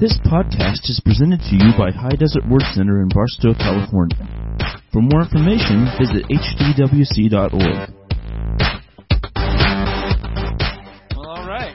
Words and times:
This 0.00 0.16
podcast 0.26 0.88
is 0.88 1.00
presented 1.04 1.40
to 1.40 1.56
you 1.56 1.72
by 1.76 1.90
High 1.90 2.14
Desert 2.14 2.48
Word 2.48 2.62
Center 2.72 3.02
in 3.02 3.08
Barstow, 3.08 3.52
California. 3.52 4.16
For 4.92 5.02
more 5.02 5.22
information, 5.22 5.88
visit 5.98 6.24
hdwc.org. 6.30 7.90
All 11.16 11.48
right. 11.48 11.74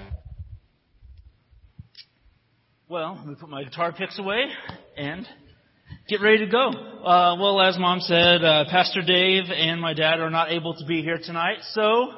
Well, 2.88 3.18
let 3.18 3.28
me 3.28 3.36
put 3.38 3.50
my 3.50 3.66
guitar 3.66 3.92
picks 3.92 4.18
away 4.18 4.46
and 4.96 5.28
get 6.08 6.22
ready 6.22 6.46
to 6.46 6.48
go. 6.50 6.70
Uh, 6.70 7.36
well, 7.38 7.60
as 7.60 7.78
Mom 7.78 8.00
said, 8.00 8.42
uh, 8.42 8.64
Pastor 8.72 9.02
Dave 9.02 9.52
and 9.54 9.82
my 9.82 9.94
dad 9.94 10.22
are 10.22 10.30
not 10.30 10.50
able 10.50 10.76
to 10.76 10.86
be 10.86 11.02
here 11.02 11.20
tonight, 11.22 11.58
so 11.74 12.14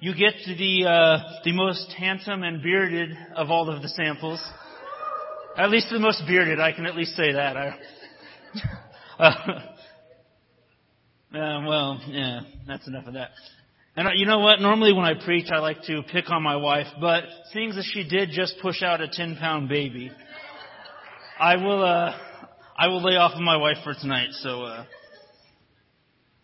you 0.00 0.14
get 0.14 0.32
the 0.46 0.86
uh, 0.86 1.42
the 1.44 1.52
most 1.52 1.92
handsome 1.92 2.42
and 2.42 2.62
bearded 2.62 3.10
of 3.36 3.50
all 3.50 3.68
of 3.68 3.82
the 3.82 3.88
Samples. 3.88 4.42
At 5.56 5.70
least 5.70 5.88
the 5.90 5.98
most 5.98 6.22
bearded, 6.26 6.60
I 6.60 6.72
can 6.72 6.86
at 6.86 6.94
least 6.94 7.16
say 7.16 7.32
that. 7.32 7.56
I, 7.56 7.76
uh, 9.18 9.60
well, 11.32 12.00
yeah, 12.06 12.40
that's 12.66 12.86
enough 12.86 13.06
of 13.06 13.14
that. 13.14 13.30
And 13.96 14.06
uh, 14.08 14.12
you 14.14 14.26
know 14.26 14.38
what? 14.38 14.60
Normally 14.60 14.92
when 14.92 15.04
I 15.04 15.14
preach, 15.22 15.46
I 15.52 15.58
like 15.58 15.82
to 15.84 16.02
pick 16.12 16.30
on 16.30 16.42
my 16.42 16.56
wife, 16.56 16.86
but 17.00 17.24
seeing 17.52 17.70
as 17.70 17.84
she 17.92 18.08
did 18.08 18.30
just 18.32 18.54
push 18.62 18.82
out 18.82 19.00
a 19.00 19.08
10 19.08 19.36
pound 19.36 19.68
baby, 19.68 20.12
I 21.38 21.56
will, 21.56 21.84
uh, 21.84 22.16
I 22.78 22.86
will 22.88 23.02
lay 23.02 23.16
off 23.16 23.32
of 23.34 23.40
my 23.40 23.56
wife 23.56 23.78
for 23.82 23.94
tonight. 23.94 24.28
So, 24.32 24.62
uh, 24.62 24.84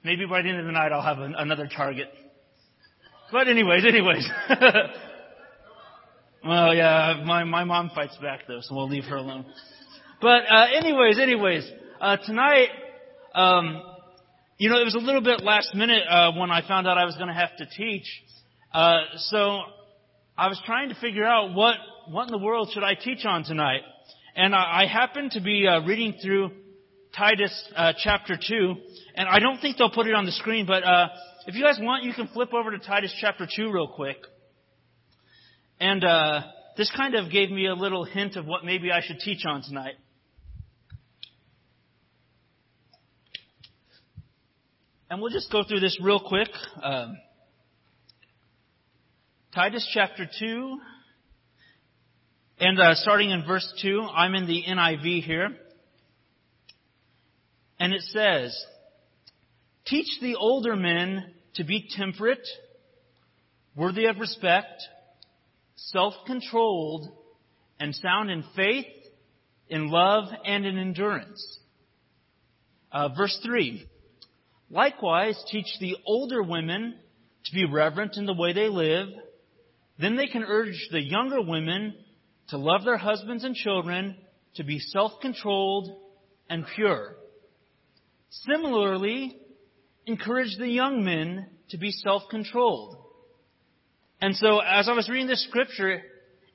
maybe 0.03 0.27
by 0.27 0.43
the 0.43 0.49
end 0.49 0.59
of 0.59 0.67
the 0.67 0.73
night 0.73 0.91
I'll 0.93 1.03
have 1.03 1.21
an, 1.21 1.35
another 1.39 1.69
target. 1.75 2.09
But 3.31 3.49
anyways, 3.49 3.85
anyways. 3.87 4.29
well, 6.47 6.75
yeah, 6.75 7.23
my, 7.25 7.45
my 7.45 7.65
mom 7.65 7.91
fights 7.95 8.17
back 8.23 8.41
though, 8.47 8.61
so 8.63 8.75
we'll 8.75 8.89
leave 8.89 9.05
her 9.05 9.17
alone. 9.17 9.47
But, 10.21 10.43
uh, 10.51 10.67
anyways, 10.77 11.19
anyways, 11.19 11.71
uh, 12.01 12.17
tonight, 12.25 12.69
um, 13.35 13.83
you 14.59 14.71
know, 14.71 14.81
it 14.81 14.85
was 14.85 14.95
a 14.95 15.05
little 15.05 15.21
bit 15.21 15.43
last 15.43 15.75
minute 15.75 16.03
uh, 16.09 16.33
when 16.33 16.51
I 16.51 16.67
found 16.67 16.87
out 16.87 16.97
I 16.97 17.05
was 17.05 17.17
to 17.17 17.27
have 17.33 17.57
to 17.59 17.67
teach. 17.67 18.07
Uh, 18.73 19.01
so 19.17 19.61
I 20.39 20.49
was 20.49 20.61
trying 20.65 20.89
to 20.89 20.95
figure 20.97 21.25
out 21.25 21.55
what 21.55 21.77
what 22.09 22.25
in 22.25 22.31
the 22.31 22.39
world 22.39 22.71
should 22.73 22.85
I 22.85 22.95
teach 22.95 23.25
on 23.25 23.45
tonight. 23.45 23.81
And 24.35 24.55
I, 24.55 24.83
I 24.83 24.87
happened 24.87 25.33
to 25.33 25.41
be 25.41 25.67
uh, 25.67 25.81
reading 25.81 26.15
through 26.23 26.51
Titus 27.17 27.53
uh, 27.75 27.93
chapter 28.03 28.37
two, 28.37 28.75
and 29.15 29.29
I 29.29 29.39
don't 29.39 29.59
think 29.61 29.79
they'll 29.79 29.91
put 29.91 30.07
it 30.07 30.15
on 30.15 30.27
the 30.27 30.33
screen, 30.33 30.67
but 30.67 30.85
uh, 30.85 31.09
if 31.47 31.55
you 31.55 31.63
guys 31.63 31.79
want, 31.81 32.05
you 32.05 32.13
can 32.13 32.29
flip 32.29 32.53
over 32.53 32.71
to 32.71 32.79
Titus 32.79 33.15
chapter 33.21 33.47
two 33.55 33.71
real 33.73 33.89
quick. 33.89 34.19
And 35.79 36.05
uh, 36.05 36.41
this 36.77 36.91
kind 36.97 37.15
of 37.15 37.31
gave 37.31 37.51
me 37.51 37.67
a 37.67 37.75
little 37.75 38.05
hint 38.05 38.37
of 38.37 38.47
what 38.47 38.65
maybe 38.65 38.91
I 38.91 39.01
should 39.03 39.19
teach 39.19 39.45
on 39.47 39.63
tonight. 39.63 39.95
And 45.11 45.21
we'll 45.21 45.33
just 45.33 45.53
go 45.53 45.63
through 45.63 45.81
this 45.81 45.99
real 46.03 46.21
quick. 46.21 46.49
Um, 46.83 47.17
Titus 49.55 49.89
chapter 49.95 50.27
2, 50.39 50.79
and 52.59 52.81
uh, 52.81 52.95
starting 52.95 53.31
in 53.31 53.45
verse 53.47 53.71
2, 53.83 54.01
I'm 54.03 54.35
in 54.35 54.47
the 54.47 54.65
NIV 54.69 55.23
here. 55.23 55.51
And 57.79 57.93
it 57.93 58.03
says, 58.03 58.59
Teach 59.87 60.09
the 60.21 60.35
older 60.35 60.75
men 60.75 61.35
to 61.55 61.65
be 61.65 61.89
temperate, 61.97 62.47
worthy 63.77 64.07
of 64.07 64.19
respect, 64.19 64.83
self-controlled, 65.77 67.09
and 67.79 67.95
sound 67.95 68.31
in 68.31 68.43
faith, 68.55 68.87
in 69.69 69.89
love, 69.89 70.25
and 70.45 70.65
in 70.65 70.79
endurance. 70.79 71.59
Uh, 72.91 73.09
verse 73.17 73.39
3. 73.45 73.87
Likewise, 74.71 75.43
teach 75.51 75.67
the 75.81 75.97
older 76.07 76.43
women 76.43 76.97
to 77.45 77.53
be 77.53 77.65
reverent 77.65 78.17
in 78.17 78.27
the 78.27 78.35
way 78.35 78.53
they 78.53 78.69
live. 78.69 79.09
Then 79.99 80.17
they 80.17 80.27
can 80.27 80.43
urge 80.43 80.89
the 80.91 81.03
younger 81.03 81.41
women 81.41 81.95
to 82.49 82.59
love 82.59 82.85
their 82.85 82.97
husbands 82.97 83.45
and 83.45 83.55
children, 83.55 84.17
to 84.55 84.65
be 84.65 84.79
self-controlled 84.79 85.97
and 86.49 86.65
pure. 86.75 87.17
Similarly, 88.31 89.37
encourage 90.07 90.57
the 90.59 90.69
young 90.69 91.05
men 91.05 91.47
to 91.71 91.79
be 91.79 91.91
self-controlled. 91.91 92.97
And 94.21 94.35
so, 94.35 94.61
as 94.61 94.89
I 94.89 94.93
was 94.93 95.09
reading 95.11 95.27
this 95.27 95.45
scripture, 95.45 96.01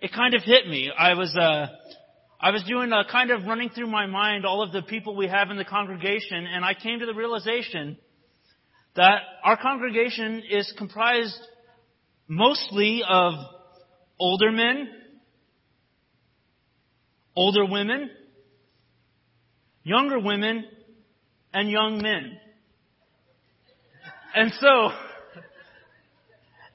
it 0.01 0.11
kind 0.13 0.33
of 0.33 0.41
hit 0.41 0.67
me. 0.67 0.91
I 0.97 1.13
was, 1.13 1.35
uh, 1.35 1.67
I 2.39 2.49
was 2.49 2.63
doing 2.63 2.91
a 2.91 3.03
kind 3.09 3.29
of 3.29 3.43
running 3.43 3.69
through 3.69 3.87
my 3.87 4.07
mind 4.07 4.45
all 4.45 4.63
of 4.63 4.71
the 4.71 4.81
people 4.81 5.15
we 5.15 5.27
have 5.27 5.51
in 5.51 5.57
the 5.57 5.65
congregation, 5.65 6.47
and 6.47 6.65
I 6.65 6.73
came 6.73 6.99
to 6.99 7.05
the 7.05 7.13
realization 7.13 7.97
that 8.95 9.19
our 9.43 9.57
congregation 9.57 10.41
is 10.49 10.73
comprised 10.75 11.37
mostly 12.27 13.03
of 13.07 13.33
older 14.19 14.51
men, 14.51 14.89
older 17.35 17.65
women, 17.65 18.09
younger 19.83 20.19
women, 20.19 20.65
and 21.53 21.69
young 21.69 22.01
men. 22.01 22.37
And 24.33 24.51
so, 24.59 24.89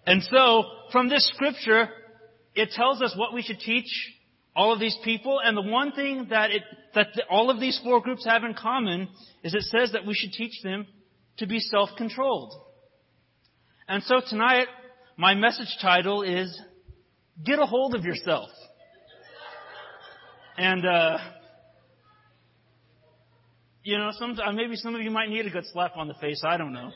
and 0.06 0.22
so, 0.22 0.65
from 0.93 1.09
this 1.09 1.28
scripture, 1.34 1.89
it 2.55 2.71
tells 2.71 3.03
us 3.03 3.15
what 3.17 3.34
we 3.34 3.43
should 3.43 3.59
teach 3.59 3.89
all 4.55 4.72
of 4.72 4.81
these 4.81 4.97
people, 5.05 5.39
and 5.44 5.56
the 5.56 5.62
one 5.62 5.93
thing 5.93 6.28
that 6.31 6.50
it, 6.50 6.62
that 6.94 7.09
the, 7.15 7.25
all 7.28 7.50
of 7.50 7.61
these 7.61 7.78
four 7.84 8.00
groups 8.00 8.25
have 8.25 8.43
in 8.43 8.55
common 8.55 9.09
is 9.45 9.55
it 9.55 9.62
says 9.65 9.93
that 9.93 10.06
we 10.06 10.15
should 10.15 10.33
teach 10.33 10.62
them 10.62 10.87
to 11.37 11.47
be 11.47 11.59
self-controlled. 11.59 12.55
And 13.87 14.03
so 14.05 14.21
tonight, 14.27 14.66
my 15.19 15.34
message 15.34 15.77
title 15.83 16.22
is, 16.22 16.59
Get 17.45 17.59
a 17.59 17.66
Hold 17.66 17.95
of 17.95 18.05
Yourself. 18.05 18.49
And, 20.56 20.87
uh, 20.87 21.19
you 23.83 23.99
know, 23.99 24.11
some, 24.12 24.39
uh, 24.43 24.53
maybe 24.53 24.77
some 24.77 24.95
of 24.95 25.03
you 25.03 25.11
might 25.11 25.28
need 25.28 25.45
a 25.45 25.50
good 25.50 25.66
slap 25.72 25.97
on 25.97 26.09
the 26.09 26.15
face, 26.15 26.43
I 26.47 26.56
don't 26.56 26.72
know. 26.72 26.91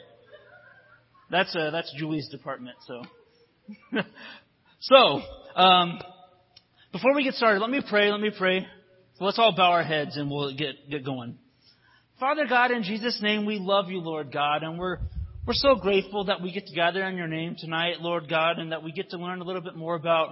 That's, 1.31 1.55
uh, 1.55 1.71
that's 1.71 1.93
Julie's 1.97 2.29
department, 2.29 2.77
so. 2.87 3.03
so, 4.81 5.21
um, 5.55 6.01
before 6.93 7.15
we 7.15 7.23
get 7.23 7.35
started, 7.35 7.61
let 7.61 7.71
me 7.71 7.81
pray, 7.89 8.11
let 8.11 8.21
me 8.21 8.33
pray. 8.37 8.67
So 9.15 9.25
let's 9.25 9.39
all 9.39 9.55
bow 9.57 9.71
our 9.71 9.85
heads 9.85 10.17
and 10.17 10.31
we'll 10.31 10.57
get, 10.57 10.91
get 10.91 11.05
going. 11.05 11.39
Father 12.19 12.47
God, 12.49 12.71
in 12.71 12.83
Jesus' 12.83 13.21
name, 13.23 13.47
we 13.47 13.59
love 13.59 13.89
you, 13.89 14.01
Lord 14.01 14.33
God, 14.33 14.63
and 14.63 14.79
we're, 14.79 14.99
we're 15.47 15.55
so 15.55 15.77
grateful 15.77 16.25
that 16.25 16.43
we 16.43 16.53
get 16.53 16.67
to 16.67 16.75
gather 16.75 17.03
in 17.05 17.17
your 17.17 17.29
name 17.29 17.55
tonight, 17.59 18.01
Lord 18.01 18.29
God, 18.29 18.59
and 18.59 18.73
that 18.73 18.83
we 18.83 18.93
get 18.93 19.11
to 19.11 19.17
learn 19.17 19.41
a 19.41 19.45
little 19.45 19.62
bit 19.62 19.77
more 19.77 19.95
about 19.95 20.31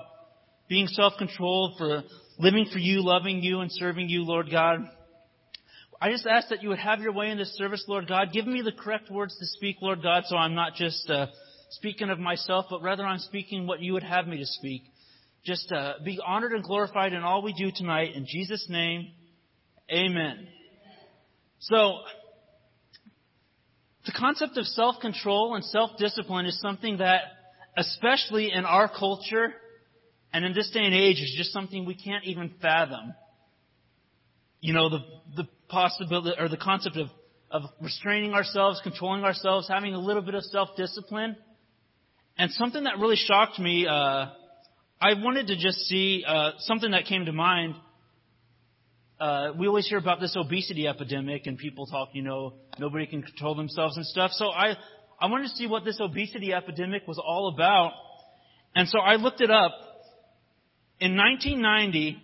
being 0.68 0.86
self-controlled, 0.86 1.78
for 1.78 2.02
living 2.38 2.66
for 2.72 2.78
you, 2.78 3.04
loving 3.04 3.42
you, 3.42 3.60
and 3.60 3.70
serving 3.72 4.08
you, 4.08 4.24
Lord 4.24 4.50
God. 4.50 4.80
I 6.00 6.10
just 6.12 6.26
ask 6.26 6.50
that 6.50 6.62
you 6.62 6.68
would 6.68 6.78
have 6.78 7.00
your 7.00 7.12
way 7.12 7.30
in 7.30 7.38
this 7.38 7.56
service, 7.56 7.84
Lord 7.88 8.06
God. 8.06 8.28
Give 8.32 8.46
me 8.46 8.62
the 8.62 8.70
correct 8.70 9.10
words 9.10 9.36
to 9.36 9.46
speak, 9.46 9.78
Lord 9.82 10.00
God, 10.00 10.22
so 10.26 10.36
I'm 10.36 10.54
not 10.54 10.74
just 10.74 11.10
uh, 11.10 11.26
speaking 11.70 12.08
of 12.08 12.20
myself, 12.20 12.66
but 12.70 12.82
rather 12.82 13.04
I'm 13.04 13.18
speaking 13.18 13.66
what 13.66 13.80
you 13.80 13.94
would 13.94 14.04
have 14.04 14.28
me 14.28 14.38
to 14.38 14.46
speak. 14.46 14.84
Just 15.44 15.72
uh, 15.72 15.94
be 16.04 16.20
honored 16.24 16.52
and 16.52 16.62
glorified 16.62 17.14
in 17.14 17.24
all 17.24 17.42
we 17.42 17.52
do 17.52 17.72
tonight. 17.74 18.14
In 18.14 18.26
Jesus' 18.28 18.64
name, 18.68 19.08
amen. 19.92 20.46
So, 21.60 21.94
the 24.06 24.12
concept 24.12 24.56
of 24.56 24.66
self-control 24.66 25.56
and 25.56 25.64
self-discipline 25.64 26.46
is 26.46 26.60
something 26.60 26.98
that, 26.98 27.22
especially 27.76 28.52
in 28.52 28.64
our 28.64 28.88
culture 28.88 29.52
and 30.32 30.44
in 30.44 30.52
this 30.52 30.70
day 30.70 30.84
and 30.84 30.94
age, 30.94 31.16
is 31.16 31.34
just 31.36 31.52
something 31.52 31.84
we 31.84 31.96
can't 31.96 32.24
even 32.24 32.54
fathom. 32.62 33.14
You 34.60 34.74
know, 34.74 34.90
the, 34.90 34.98
the 35.36 35.48
possibility, 35.68 36.30
or 36.38 36.48
the 36.48 36.56
concept 36.56 36.96
of, 36.96 37.08
of 37.50 37.62
restraining 37.80 38.32
ourselves, 38.32 38.80
controlling 38.82 39.24
ourselves, 39.24 39.68
having 39.68 39.94
a 39.94 39.98
little 39.98 40.22
bit 40.22 40.34
of 40.34 40.42
self-discipline. 40.44 41.36
And 42.36 42.50
something 42.52 42.84
that 42.84 42.98
really 42.98 43.16
shocked 43.16 43.58
me, 43.58 43.86
uh, 43.86 44.26
I 45.00 45.14
wanted 45.14 45.48
to 45.48 45.56
just 45.56 45.78
see 45.86 46.24
uh, 46.26 46.52
something 46.58 46.92
that 46.92 47.04
came 47.06 47.24
to 47.26 47.32
mind. 47.32 47.74
Uh, 49.20 49.52
we 49.58 49.66
always 49.66 49.88
hear 49.88 49.98
about 49.98 50.20
this 50.20 50.36
obesity 50.36 50.86
epidemic, 50.86 51.46
and 51.46 51.58
people 51.58 51.86
talk, 51.86 52.10
you 52.12 52.22
know, 52.22 52.54
nobody 52.78 53.06
can 53.06 53.22
control 53.22 53.56
themselves 53.56 53.96
and 53.96 54.06
stuff. 54.06 54.30
So 54.32 54.50
I, 54.50 54.76
I 55.20 55.26
wanted 55.26 55.48
to 55.48 55.56
see 55.56 55.66
what 55.66 55.84
this 55.84 55.98
obesity 56.00 56.52
epidemic 56.52 57.06
was 57.08 57.18
all 57.18 57.52
about, 57.52 57.92
and 58.74 58.88
so 58.88 59.00
I 59.00 59.16
looked 59.16 59.40
it 59.40 59.50
up. 59.50 59.72
In 61.00 61.16
1990, 61.16 62.22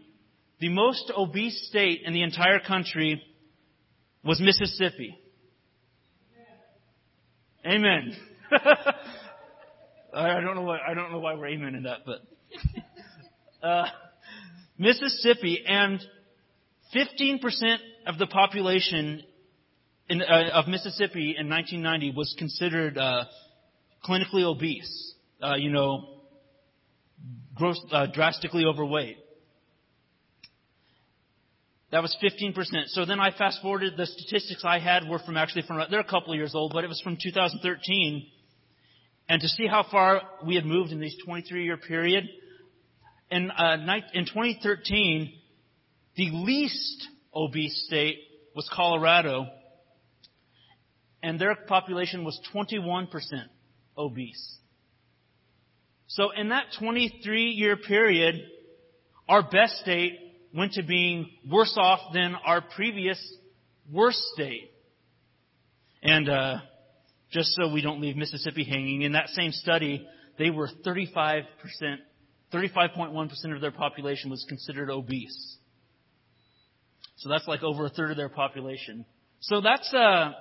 the 0.60 0.68
most 0.68 1.12
obese 1.16 1.66
state 1.68 2.02
in 2.04 2.12
the 2.12 2.22
entire 2.22 2.60
country 2.60 3.22
was 4.24 4.40
Mississippi. 4.40 5.18
Amen. 7.66 8.16
I 10.14 10.40
don't 10.40 10.54
know 10.54 10.62
why 10.62 10.78
I 10.86 10.94
don't 10.94 11.10
know 11.12 11.18
why 11.18 11.34
we're 11.34 11.48
amen 11.48 11.74
in 11.74 11.82
that, 11.84 12.00
but 12.04 12.20
uh, 13.66 13.86
Mississippi 14.78 15.64
and 15.66 16.00
15% 16.94 17.40
of 18.06 18.18
the 18.18 18.26
population 18.26 19.22
in, 20.08 20.22
uh, 20.22 20.50
of 20.52 20.68
Mississippi 20.68 21.34
in 21.38 21.48
1990 21.48 22.12
was 22.16 22.34
considered 22.38 22.98
uh, 22.98 23.24
clinically 24.06 24.44
obese. 24.44 25.14
Uh, 25.42 25.56
you 25.56 25.70
know, 25.70 26.20
gross, 27.54 27.80
uh, 27.90 28.06
drastically 28.12 28.64
overweight. 28.64 29.16
That 31.94 32.02
was 32.02 32.16
15%. 32.20 32.88
So 32.88 33.04
then 33.04 33.20
I 33.20 33.30
fast 33.30 33.62
forwarded, 33.62 33.96
the 33.96 34.06
statistics 34.06 34.64
I 34.64 34.80
had 34.80 35.08
were 35.08 35.20
from 35.20 35.36
actually 35.36 35.62
from, 35.62 35.80
they're 35.92 36.00
a 36.00 36.04
couple 36.04 36.32
of 36.32 36.36
years 36.36 36.52
old, 36.52 36.72
but 36.74 36.82
it 36.82 36.88
was 36.88 37.00
from 37.00 37.16
2013. 37.22 38.26
And 39.28 39.40
to 39.40 39.46
see 39.46 39.68
how 39.68 39.86
far 39.88 40.22
we 40.44 40.56
had 40.56 40.66
moved 40.66 40.90
in 40.90 40.98
this 40.98 41.14
23 41.24 41.64
year 41.64 41.76
period, 41.76 42.24
in, 43.30 43.48
uh, 43.48 43.76
in 44.12 44.24
2013, 44.26 45.34
the 46.16 46.30
least 46.32 47.06
obese 47.32 47.84
state 47.86 48.18
was 48.56 48.68
Colorado, 48.74 49.46
and 51.22 51.40
their 51.40 51.54
population 51.54 52.24
was 52.24 52.40
21% 52.52 53.06
obese. 53.96 54.56
So 56.08 56.32
in 56.32 56.48
that 56.48 56.64
23 56.76 57.50
year 57.50 57.76
period, 57.76 58.42
our 59.28 59.44
best 59.44 59.76
state 59.78 60.23
went 60.54 60.72
to 60.72 60.82
being 60.82 61.30
worse 61.50 61.74
off 61.76 62.00
than 62.12 62.34
our 62.46 62.60
previous 62.60 63.20
worst 63.92 64.18
state. 64.34 64.70
And 66.02 66.28
uh, 66.28 66.58
just 67.32 67.54
so 67.54 67.72
we 67.72 67.82
don't 67.82 68.00
leave 68.00 68.16
Mississippi 68.16 68.64
hanging, 68.64 69.02
in 69.02 69.12
that 69.12 69.28
same 69.30 69.50
study, 69.50 70.06
they 70.38 70.50
were 70.50 70.68
35%, 70.86 71.44
35.1% 72.52 73.54
of 73.54 73.60
their 73.60 73.72
population 73.72 74.30
was 74.30 74.44
considered 74.48 74.90
obese. 74.90 75.56
So 77.16 77.28
that's 77.28 77.48
like 77.48 77.62
over 77.62 77.86
a 77.86 77.88
third 77.88 78.10
of 78.10 78.16
their 78.16 78.28
population. 78.28 79.04
So 79.40 79.60
that's, 79.60 79.92
uh, 79.92 80.32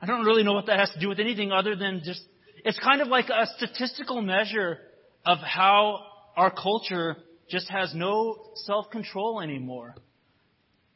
I 0.00 0.06
don't 0.06 0.24
really 0.24 0.42
know 0.42 0.54
what 0.54 0.66
that 0.66 0.78
has 0.78 0.90
to 0.90 1.00
do 1.00 1.08
with 1.08 1.20
anything 1.20 1.52
other 1.52 1.76
than 1.76 2.02
just, 2.04 2.22
it's 2.64 2.78
kind 2.80 3.00
of 3.00 3.08
like 3.08 3.28
a 3.28 3.46
statistical 3.56 4.22
measure 4.22 4.78
of 5.24 5.38
how 5.38 6.00
our 6.36 6.50
culture 6.50 7.16
just 7.50 7.68
has 7.70 7.94
no 7.94 8.50
self-control 8.54 9.40
anymore. 9.40 9.94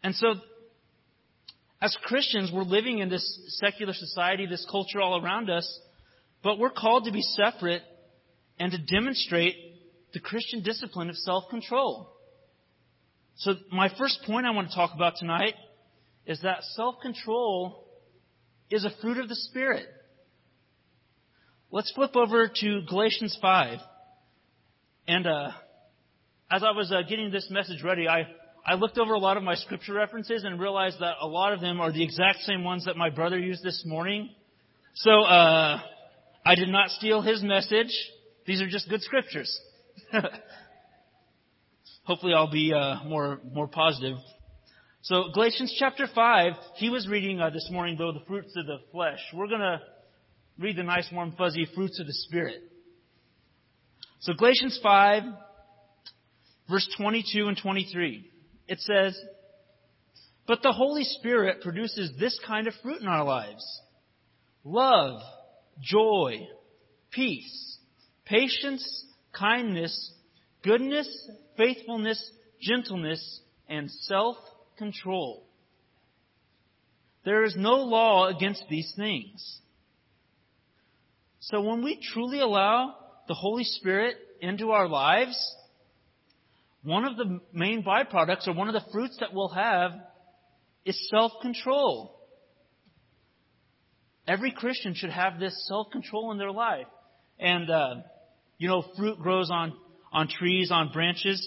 And 0.02 0.14
so, 0.14 0.34
as 1.80 1.96
Christians, 2.02 2.50
we're 2.52 2.62
living 2.62 2.98
in 2.98 3.08
this 3.08 3.40
secular 3.60 3.92
society, 3.92 4.46
this 4.46 4.66
culture 4.70 5.00
all 5.00 5.22
around 5.22 5.50
us, 5.50 5.80
but 6.42 6.58
we're 6.58 6.70
called 6.70 7.04
to 7.04 7.12
be 7.12 7.22
separate 7.22 7.82
and 8.58 8.72
to 8.72 8.78
demonstrate 8.78 9.56
the 10.12 10.20
Christian 10.20 10.62
discipline 10.62 11.08
of 11.08 11.16
self-control. 11.16 12.12
So 13.36 13.54
my 13.72 13.88
first 13.98 14.20
point 14.26 14.46
I 14.46 14.50
want 14.50 14.68
to 14.68 14.74
talk 14.74 14.92
about 14.94 15.14
tonight 15.18 15.54
is 16.26 16.40
that 16.42 16.62
self-control 16.74 17.84
is 18.70 18.84
a 18.84 18.90
fruit 19.00 19.18
of 19.18 19.28
the 19.28 19.36
Spirit. 19.36 19.86
Let's 21.70 21.90
flip 21.92 22.14
over 22.14 22.50
to 22.60 22.82
Galatians 22.88 23.36
5. 23.40 23.78
And 25.08 25.26
uh, 25.26 25.50
as 26.52 26.62
I 26.62 26.70
was 26.72 26.92
uh, 26.92 27.00
getting 27.08 27.30
this 27.30 27.48
message 27.50 27.82
ready, 27.82 28.06
I, 28.06 28.26
I 28.66 28.74
looked 28.74 28.98
over 28.98 29.14
a 29.14 29.18
lot 29.18 29.38
of 29.38 29.42
my 29.42 29.54
scripture 29.54 29.94
references 29.94 30.44
and 30.44 30.60
realized 30.60 31.00
that 31.00 31.14
a 31.22 31.26
lot 31.26 31.54
of 31.54 31.62
them 31.62 31.80
are 31.80 31.90
the 31.90 32.04
exact 32.04 32.40
same 32.40 32.62
ones 32.62 32.84
that 32.84 32.94
my 32.96 33.08
brother 33.08 33.38
used 33.38 33.62
this 33.62 33.82
morning. 33.86 34.28
So 34.94 35.10
uh, 35.22 35.80
I 36.44 36.54
did 36.54 36.68
not 36.68 36.90
steal 36.90 37.22
his 37.22 37.42
message. 37.42 37.88
These 38.46 38.60
are 38.60 38.68
just 38.68 38.90
good 38.90 39.00
scriptures. 39.00 39.58
Hopefully, 42.04 42.34
I'll 42.34 42.50
be 42.50 42.74
uh, 42.74 43.02
more 43.04 43.40
more 43.50 43.68
positive. 43.68 44.18
So 45.02 45.30
Galatians 45.32 45.74
chapter 45.78 46.06
five. 46.14 46.52
He 46.74 46.90
was 46.90 47.08
reading 47.08 47.40
uh, 47.40 47.48
this 47.50 47.66
morning 47.70 47.96
though 47.96 48.12
the 48.12 48.24
fruits 48.26 48.54
of 48.56 48.66
the 48.66 48.78
flesh. 48.90 49.20
We're 49.32 49.48
gonna 49.48 49.80
read 50.58 50.76
the 50.76 50.82
nice 50.82 51.08
warm 51.12 51.32
fuzzy 51.38 51.66
fruits 51.74 51.98
of 51.98 52.06
the 52.06 52.12
spirit. 52.12 52.62
So 54.20 54.34
Galatians 54.34 54.78
five 54.82 55.22
verse 56.68 56.88
22 56.96 57.46
and 57.48 57.56
23. 57.56 58.30
It 58.68 58.80
says, 58.80 59.18
But 60.46 60.62
the 60.62 60.72
Holy 60.72 61.04
Spirit 61.04 61.62
produces 61.62 62.12
this 62.18 62.38
kind 62.46 62.66
of 62.66 62.74
fruit 62.82 63.00
in 63.00 63.08
our 63.08 63.24
lives 63.24 63.64
love, 64.64 65.20
joy, 65.80 66.46
peace, 67.10 67.78
patience, 68.24 69.04
kindness, 69.32 70.12
goodness, 70.62 71.08
faithfulness, 71.56 72.30
gentleness, 72.60 73.40
and 73.68 73.90
self 73.90 74.36
control. 74.78 75.44
There 77.24 77.44
is 77.44 77.54
no 77.56 77.74
law 77.74 78.26
against 78.28 78.64
these 78.68 78.92
things. 78.96 79.60
So 81.40 81.60
when 81.60 81.84
we 81.84 82.00
truly 82.12 82.40
allow 82.40 82.94
the 83.28 83.34
Holy 83.34 83.64
Spirit 83.64 84.16
into 84.40 84.70
our 84.70 84.88
lives, 84.88 85.36
one 86.82 87.04
of 87.04 87.16
the 87.16 87.40
main 87.52 87.84
byproducts 87.84 88.48
or 88.48 88.54
one 88.54 88.68
of 88.68 88.74
the 88.74 88.84
fruits 88.92 89.16
that 89.20 89.32
we'll 89.32 89.48
have 89.48 89.92
is 90.84 91.08
self-control. 91.10 92.18
Every 94.26 94.52
Christian 94.52 94.94
should 94.94 95.10
have 95.10 95.38
this 95.38 95.66
self-control 95.68 96.32
in 96.32 96.38
their 96.38 96.50
life. 96.50 96.86
And, 97.38 97.70
uh, 97.70 97.94
you 98.58 98.68
know, 98.68 98.84
fruit 98.96 99.18
grows 99.20 99.50
on, 99.50 99.74
on 100.12 100.28
trees, 100.28 100.70
on 100.72 100.90
branches. 100.92 101.46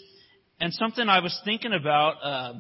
And 0.60 0.74
something 0.74 1.08
I 1.08 1.20
was 1.20 1.38
thinking 1.44 1.74
about, 1.74 2.14
uh, 2.24 2.54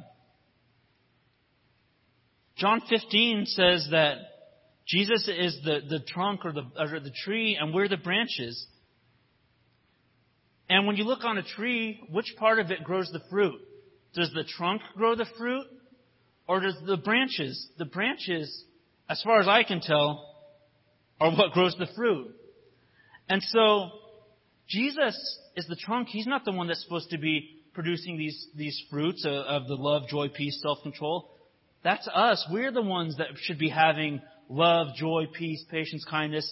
John 2.58 2.82
15 2.90 3.46
says 3.46 3.88
that 3.92 4.18
Jesus 4.88 5.28
is 5.28 5.60
the, 5.64 5.80
the 5.90 6.00
trunk 6.08 6.46
or 6.46 6.54
the, 6.54 6.64
or 6.78 7.00
the 7.00 7.14
tree 7.24 7.58
and 7.60 7.74
we're 7.74 7.90
the 7.90 7.98
branches. 7.98 8.66
And 10.70 10.88
when 10.88 10.96
you 10.96 11.04
look 11.04 11.24
on 11.24 11.38
a 11.38 11.44
tree, 11.44 12.00
which 12.12 12.34
part 12.38 12.60
of 12.60 12.72
it 12.72 12.84
grows 12.84 13.10
the 13.12 13.22
fruit? 13.30 13.62
Does 14.14 14.32
the 14.34 14.44
trunk 14.44 14.82
grow 14.96 15.16
the 15.16 15.28
fruit? 15.38 15.66
Or 16.48 16.60
does 16.60 16.76
the 16.86 16.98
branches? 16.98 17.68
The 17.78 17.86
branches, 17.86 18.64
as 19.10 19.22
far 19.24 19.40
as 19.40 19.48
I 19.48 19.64
can 19.64 19.82
tell, 19.82 20.36
are 21.20 21.32
what 21.32 21.52
grows 21.52 21.76
the 21.78 21.88
fruit. 21.96 22.36
And 23.30 23.42
so, 23.42 23.90
Jesus 24.68 25.40
is 25.56 25.66
the 25.68 25.76
trunk. 25.76 26.10
He's 26.10 26.28
not 26.28 26.46
the 26.46 26.52
one 26.52 26.68
that's 26.68 26.84
supposed 26.84 27.10
to 27.12 27.18
be 27.18 27.62
producing 27.74 28.18
these, 28.18 28.48
these 28.56 28.80
fruits 28.90 29.26
of, 29.28 29.68
the 29.68 29.76
love, 29.76 30.08
joy, 30.08 30.30
peace, 30.30 30.60
self-control. 30.62 31.32
That's 31.84 32.08
us. 32.08 32.46
We're 32.52 32.72
the 32.72 32.82
ones 32.82 33.18
that 33.18 33.28
should 33.42 33.60
be 33.60 33.70
having 33.70 34.22
love, 34.50 34.96
joy, 34.96 35.26
peace, 35.34 35.64
patience, 35.70 36.06
kindness, 36.10 36.52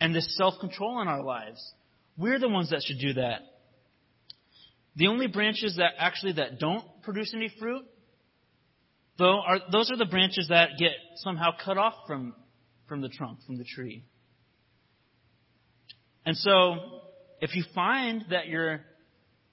and 0.00 0.14
this 0.14 0.36
self-control 0.36 1.00
in 1.00 1.08
our 1.08 1.22
lives. 1.22 1.60
We're 2.18 2.40
the 2.40 2.48
ones 2.48 2.70
that 2.70 2.82
should 2.84 2.98
do 2.98 3.14
that. 3.14 3.42
The 4.96 5.06
only 5.06 5.28
branches 5.28 5.76
that 5.76 5.92
actually 5.98 6.32
that 6.32 6.58
don't 6.58 6.84
produce 7.02 7.32
any 7.32 7.50
fruit, 7.60 7.84
though, 9.16 9.40
are 9.40 9.60
those 9.70 9.90
are 9.92 9.96
the 9.96 10.04
branches 10.04 10.48
that 10.48 10.70
get 10.78 10.92
somehow 11.16 11.52
cut 11.64 11.78
off 11.78 11.94
from 12.06 12.34
from 12.88 13.00
the 13.00 13.08
trunk, 13.08 13.38
from 13.46 13.58
the 13.58 13.64
tree. 13.64 14.04
And 16.26 16.36
so, 16.36 17.02
if 17.40 17.54
you 17.54 17.62
find 17.74 18.24
that 18.30 18.48
you're 18.48 18.80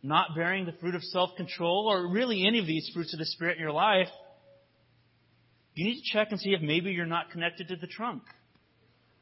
not 0.01 0.35
bearing 0.35 0.65
the 0.65 0.71
fruit 0.73 0.95
of 0.95 1.03
self-control 1.03 1.87
or 1.87 2.11
really 2.11 2.45
any 2.47 2.59
of 2.59 2.65
these 2.65 2.89
fruits 2.93 3.13
of 3.13 3.19
the 3.19 3.25
Spirit 3.25 3.57
in 3.57 3.61
your 3.61 3.71
life, 3.71 4.09
you 5.75 5.85
need 5.85 6.01
to 6.01 6.13
check 6.13 6.29
and 6.31 6.39
see 6.39 6.51
if 6.51 6.61
maybe 6.61 6.91
you're 6.91 7.05
not 7.05 7.29
connected 7.31 7.67
to 7.67 7.75
the 7.75 7.87
trunk. 7.87 8.23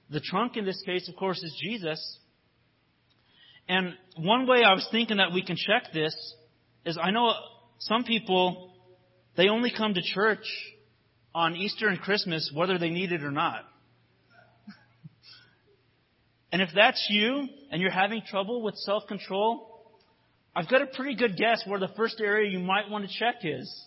The 0.09 0.19
trunk 0.19 0.55
in 0.55 0.65
this 0.65 0.81
case, 0.85 1.09
of 1.09 1.15
course, 1.15 1.41
is 1.43 1.53
Jesus. 1.61 2.19
And 3.67 3.93
one 4.17 4.47
way 4.47 4.63
I 4.63 4.73
was 4.73 4.87
thinking 4.91 5.17
that 5.17 5.31
we 5.33 5.43
can 5.43 5.55
check 5.55 5.93
this 5.93 6.15
is 6.85 6.97
I 7.01 7.11
know 7.11 7.33
some 7.79 8.03
people, 8.03 8.73
they 9.37 9.47
only 9.49 9.71
come 9.75 9.93
to 9.93 10.01
church 10.01 10.45
on 11.33 11.55
Easter 11.55 11.87
and 11.87 11.99
Christmas 11.99 12.51
whether 12.53 12.77
they 12.77 12.89
need 12.89 13.11
it 13.11 13.23
or 13.23 13.31
not. 13.31 13.63
and 16.51 16.61
if 16.61 16.69
that's 16.75 17.05
you 17.09 17.47
and 17.71 17.81
you're 17.81 17.91
having 17.91 18.21
trouble 18.27 18.61
with 18.61 18.75
self-control, 18.75 19.69
I've 20.55 20.69
got 20.69 20.81
a 20.81 20.87
pretty 20.87 21.15
good 21.15 21.35
guess 21.35 21.63
where 21.65 21.79
the 21.79 21.89
first 21.97 22.21
area 22.21 22.51
you 22.51 22.59
might 22.59 22.89
want 22.89 23.09
to 23.09 23.17
check 23.17 23.35
is. 23.43 23.85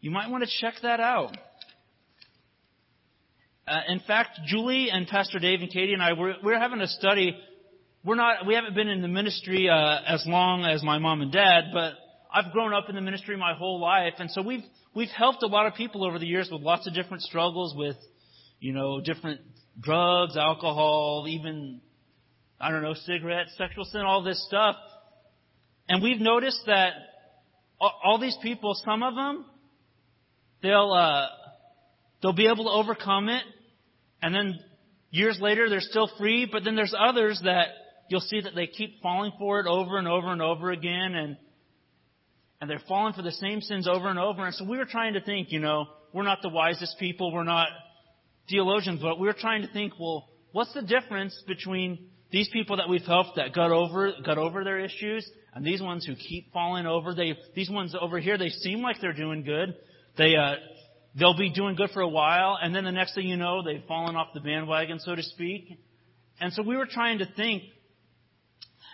You 0.00 0.10
might 0.10 0.30
want 0.30 0.44
to 0.44 0.50
check 0.60 0.74
that 0.82 0.98
out. 0.98 1.36
Uh, 3.68 3.80
in 3.88 4.00
fact, 4.00 4.40
Julie 4.46 4.90
and 4.90 5.06
Pastor 5.06 5.38
Dave 5.38 5.60
and 5.60 5.70
Katie 5.70 5.92
and 5.92 6.02
I, 6.02 6.12
we're, 6.12 6.34
we're 6.42 6.58
having 6.58 6.80
a 6.80 6.86
study 6.86 7.36
we're 8.06 8.14
not, 8.14 8.46
we 8.46 8.54
haven't 8.54 8.76
been 8.76 8.88
in 8.88 9.02
the 9.02 9.08
ministry 9.08 9.68
uh, 9.68 9.98
as 10.06 10.24
long 10.26 10.64
as 10.64 10.80
my 10.84 10.98
mom 10.98 11.22
and 11.22 11.32
dad, 11.32 11.64
but 11.74 11.94
I've 12.32 12.52
grown 12.52 12.72
up 12.72 12.88
in 12.88 12.94
the 12.94 13.00
ministry 13.00 13.36
my 13.36 13.52
whole 13.54 13.80
life, 13.80 14.14
and 14.20 14.30
so 14.30 14.42
we've 14.42 14.62
we've 14.94 15.08
helped 15.08 15.42
a 15.42 15.48
lot 15.48 15.66
of 15.66 15.74
people 15.74 16.06
over 16.06 16.18
the 16.20 16.26
years 16.26 16.48
with 16.50 16.62
lots 16.62 16.86
of 16.86 16.94
different 16.94 17.24
struggles 17.24 17.74
with, 17.76 17.96
you 18.60 18.72
know, 18.72 19.00
different 19.00 19.40
drugs, 19.80 20.36
alcohol, 20.36 21.26
even 21.28 21.80
I 22.60 22.70
don't 22.70 22.82
know, 22.82 22.94
cigarettes, 22.94 23.50
sexual 23.58 23.84
sin, 23.84 24.02
all 24.02 24.22
this 24.22 24.42
stuff. 24.46 24.76
And 25.88 26.00
we've 26.00 26.20
noticed 26.20 26.62
that 26.66 26.92
all, 27.80 28.18
these 28.20 28.36
people, 28.40 28.74
some 28.84 29.02
of 29.02 29.14
them, 29.16 29.44
they'll 30.62 30.92
uh, 30.92 31.26
they'll 32.22 32.32
be 32.32 32.46
able 32.46 32.64
to 32.64 32.70
overcome 32.70 33.28
it, 33.28 33.42
and 34.22 34.32
then 34.32 34.60
years 35.10 35.38
later 35.40 35.68
they're 35.68 35.80
still 35.80 36.08
free. 36.18 36.48
But 36.50 36.62
then 36.62 36.76
there's 36.76 36.94
others 36.96 37.40
that 37.44 37.66
you'll 38.08 38.20
see 38.20 38.40
that 38.40 38.54
they 38.54 38.66
keep 38.66 39.02
falling 39.02 39.32
for 39.38 39.60
it 39.60 39.66
over 39.66 39.98
and 39.98 40.08
over 40.08 40.32
and 40.32 40.42
over 40.42 40.70
again, 40.70 41.14
and 41.14 41.36
and 42.60 42.70
they're 42.70 42.82
falling 42.88 43.12
for 43.12 43.22
the 43.22 43.32
same 43.32 43.60
sins 43.60 43.86
over 43.86 44.08
and 44.08 44.18
over. 44.18 44.46
And 44.46 44.54
so 44.54 44.64
we 44.64 44.78
were 44.78 44.86
trying 44.86 45.14
to 45.14 45.20
think, 45.20 45.52
you 45.52 45.60
know, 45.60 45.86
we're 46.12 46.22
not 46.22 46.40
the 46.42 46.48
wisest 46.48 46.98
people, 46.98 47.32
we're 47.32 47.44
not 47.44 47.68
theologians, 48.48 49.00
but 49.02 49.18
we 49.18 49.26
were 49.26 49.34
trying 49.34 49.62
to 49.62 49.72
think, 49.72 49.92
well, 50.00 50.28
what's 50.52 50.72
the 50.72 50.82
difference 50.82 51.38
between 51.46 52.08
these 52.30 52.48
people 52.52 52.78
that 52.78 52.88
we've 52.88 53.02
helped 53.02 53.36
that 53.36 53.54
got 53.54 53.70
over 53.70 54.12
got 54.24 54.38
over 54.38 54.64
their 54.64 54.80
issues 54.80 55.28
and 55.54 55.64
these 55.64 55.82
ones 55.82 56.06
who 56.06 56.14
keep 56.14 56.52
falling 56.52 56.86
over? 56.86 57.14
They 57.14 57.36
these 57.54 57.70
ones 57.70 57.94
over 57.98 58.18
here, 58.18 58.38
they 58.38 58.48
seem 58.48 58.80
like 58.80 59.00
they're 59.00 59.12
doing 59.12 59.44
good. 59.44 59.76
They 60.16 60.34
uh, 60.36 60.54
they'll 61.18 61.36
be 61.36 61.50
doing 61.50 61.76
good 61.76 61.90
for 61.90 62.00
a 62.00 62.08
while, 62.08 62.58
and 62.60 62.74
then 62.74 62.84
the 62.84 62.92
next 62.92 63.14
thing 63.14 63.26
you 63.26 63.36
know, 63.36 63.62
they've 63.62 63.84
fallen 63.86 64.16
off 64.16 64.28
the 64.32 64.40
bandwagon, 64.40 64.98
so 65.00 65.14
to 65.14 65.22
speak. 65.22 65.78
And 66.40 66.52
so 66.52 66.62
we 66.62 66.76
were 66.76 66.86
trying 66.86 67.18
to 67.18 67.26
think. 67.36 67.62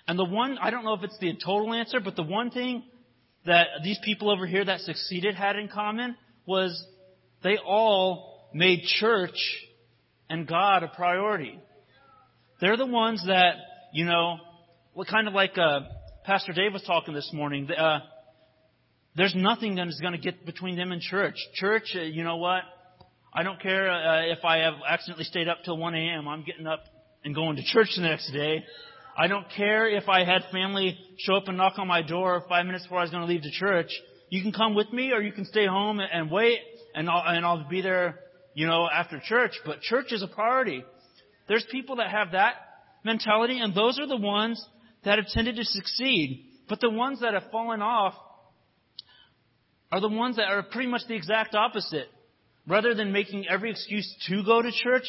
And 0.07 0.19
the 0.19 0.25
one, 0.25 0.59
I 0.61 0.71
don't 0.71 0.85
know 0.85 0.95
if 0.95 1.03
it's 1.05 1.19
the 1.19 1.33
total 1.35 1.73
answer, 1.73 2.01
but 2.01 2.17
the 2.17 2.23
one 2.23 2.51
thing 2.51 2.83
that 3.47 3.67
these 3.83 3.99
people 4.05 4.31
over 4.31 4.47
here 4.47 4.65
that 4.65 4.81
succeeded 4.81 5.35
had 5.35 5.57
in 5.57 5.69
common 5.69 6.17
was 6.47 6.85
they 7.43 7.57
all 7.59 8.49
made 8.55 8.83
church 9.01 9.37
and 10.29 10.47
God 10.47 10.83
a 10.83 10.89
priority. 10.89 11.59
They're 12.61 12.77
the 12.77 12.87
ones 12.87 13.25
that, 13.27 13.55
you 13.93 14.05
know, 14.05 14.37
what 14.95 15.09
kind 15.09 15.27
of 15.27 15.35
like 15.35 15.57
uh, 15.59 15.81
Pastor 16.25 16.53
Dave 16.53 16.73
was 16.73 16.83
talking 16.83 17.15
this 17.15 17.31
morning. 17.33 17.69
Uh, 17.71 18.01
there's 19.17 19.35
nothing 19.35 19.77
that 19.77 19.89
is 19.89 19.99
going 20.01 20.13
to 20.13 20.19
get 20.19 20.47
between 20.47 20.77
them 20.77 20.93
and 20.93 21.01
church. 21.01 21.35
Church, 21.55 21.95
uh, 21.97 22.01
you 22.01 22.25
know 22.25 22.37
what? 22.37 22.63
I 23.35 23.43
don't 23.43 23.61
care 23.61 23.91
uh, 23.91 24.23
if 24.27 24.45
I 24.45 24.59
have 24.59 24.75
accidentally 24.89 25.25
stayed 25.25 25.49
up 25.49 25.59
till 25.65 25.77
1 25.77 25.95
a.m. 25.95 26.29
I'm 26.29 26.45
getting 26.45 26.67
up 26.67 26.85
and 27.25 27.35
going 27.35 27.57
to 27.57 27.63
church 27.65 27.89
the 27.97 28.03
next 28.03 28.31
day. 28.31 28.65
I 29.17 29.27
don't 29.27 29.47
care 29.55 29.89
if 29.89 30.09
I 30.09 30.25
had 30.25 30.43
family 30.51 30.99
show 31.19 31.35
up 31.35 31.47
and 31.47 31.59
knock 31.59 31.79
on 31.79 31.87
my 31.87 32.01
door 32.01 32.43
five 32.49 32.65
minutes 32.65 32.85
before 32.85 32.99
I 32.99 33.03
was 33.03 33.11
going 33.11 33.27
to 33.27 33.29
leave 33.31 33.43
to 33.43 33.51
church. 33.51 33.91
You 34.31 34.41
can 34.41 34.53
come 34.53 34.75
with 34.75 34.91
me 34.91 35.13
or 35.13 35.21
you 35.21 35.33
can 35.33 35.45
stay 35.45 35.67
home 35.67 36.01
and 36.01 36.31
wait 36.31 36.61
and 36.95 37.11
I'll, 37.11 37.23
and 37.27 37.45
I'll 37.45 37.69
be 37.69 37.83
there, 37.83 38.21
you 38.55 38.67
know, 38.67 38.89
after 38.91 39.21
church. 39.23 39.53
But 39.67 39.83
church 39.83 40.13
is 40.13 40.23
a 40.23 40.29
priority. 40.29 40.83
There's 41.47 41.67
people 41.71 41.97
that 41.97 42.11
have 42.11 42.33
that 42.33 42.55
mentality 43.05 43.61
and 43.61 43.75
those 43.75 43.99
are 43.99 44.07
the 44.07 44.17
ones 44.17 44.65
that 45.05 45.19
have 45.19 45.27
tended 45.29 45.57
to 45.57 45.65
succeed. 45.65 46.47
But 46.69 46.81
the 46.81 46.91
ones 46.91 47.21
that 47.21 47.35
have 47.35 47.51
fallen 47.53 47.83
off 47.83 48.15
are 49.91 50.01
the 50.01 50.09
ones 50.09 50.37
that 50.37 50.49
are 50.49 50.63
pretty 50.63 50.89
much 50.89 51.03
the 51.07 51.15
exact 51.15 51.55
opposite. 51.55 52.09
Rather 52.67 52.95
than 52.95 53.13
making 53.13 53.47
every 53.47 53.71
excuse 53.71 54.11
to 54.29 54.43
go 54.43 54.63
to 54.63 54.71
church, 54.73 55.05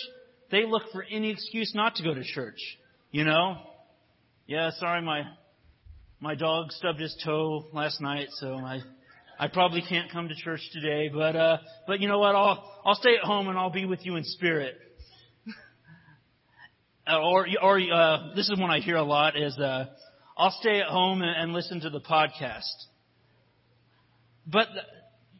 they 0.51 0.65
look 0.65 0.83
for 0.91 1.05
any 1.09 1.29
excuse 1.29 1.73
not 1.73 1.95
to 1.95 2.03
go 2.03 2.13
to 2.13 2.23
church. 2.23 2.59
You 3.11 3.23
know? 3.23 3.59
Yeah, 4.45 4.71
sorry, 4.71 5.01
my 5.01 5.23
my 6.19 6.35
dog 6.35 6.73
stubbed 6.73 6.99
his 6.99 7.15
toe 7.23 7.67
last 7.71 8.01
night, 8.01 8.27
so 8.31 8.55
I 8.55 8.81
I 9.39 9.47
probably 9.47 9.81
can't 9.87 10.11
come 10.11 10.27
to 10.27 10.35
church 10.35 10.59
today. 10.73 11.09
But 11.13 11.37
uh, 11.37 11.57
but 11.87 12.01
you 12.01 12.09
know 12.09 12.19
what? 12.19 12.35
I'll 12.35 12.81
I'll 12.83 12.95
stay 12.95 13.15
at 13.15 13.23
home 13.23 13.47
and 13.47 13.57
I'll 13.57 13.69
be 13.69 13.85
with 13.85 14.05
you 14.05 14.15
in 14.17 14.23
spirit. 14.23 14.75
Uh, 17.05 17.19
or 17.19 17.45
or 17.61 17.81
uh, 17.81 18.33
this 18.33 18.49
is 18.49 18.57
one 18.57 18.71
I 18.71 18.79
hear 18.79 18.95
a 18.95 19.03
lot 19.03 19.35
is 19.35 19.59
uh, 19.59 19.87
I'll 20.37 20.55
stay 20.61 20.79
at 20.79 20.87
home 20.87 21.21
and, 21.21 21.35
and 21.35 21.51
listen 21.51 21.81
to 21.81 21.89
the 21.89 21.99
podcast. 21.99 22.61
But 24.47 24.67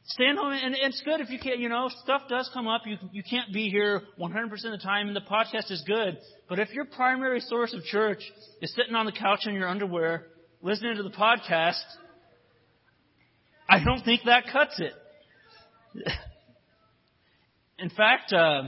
stand 0.05 0.37
home, 0.37 0.51
and 0.51 0.75
it's 0.75 1.01
good 1.01 1.21
if 1.21 1.29
you 1.29 1.39
can't, 1.39 1.59
you 1.59 1.69
know, 1.69 1.89
stuff 2.03 2.23
does 2.29 2.49
come 2.53 2.67
up. 2.67 2.81
You, 2.85 2.97
you 3.11 3.23
can't 3.23 3.53
be 3.53 3.69
here 3.69 4.01
100% 4.19 4.51
of 4.51 4.71
the 4.71 4.77
time, 4.77 5.07
and 5.07 5.15
the 5.15 5.21
podcast 5.21 5.71
is 5.71 5.83
good. 5.87 6.17
But 6.49 6.59
if 6.59 6.73
your 6.73 6.85
primary 6.85 7.39
source 7.39 7.73
of 7.73 7.83
church 7.83 8.21
is 8.61 8.73
sitting 8.75 8.95
on 8.95 9.05
the 9.05 9.11
couch 9.11 9.41
in 9.45 9.53
your 9.53 9.67
underwear, 9.67 10.27
listening 10.61 10.97
to 10.97 11.03
the 11.03 11.09
podcast, 11.09 11.81
I 13.69 13.83
don't 13.83 14.03
think 14.03 14.21
that 14.25 14.45
cuts 14.51 14.79
it. 14.79 14.93
In 17.79 17.89
fact, 17.89 18.31
uh, 18.33 18.63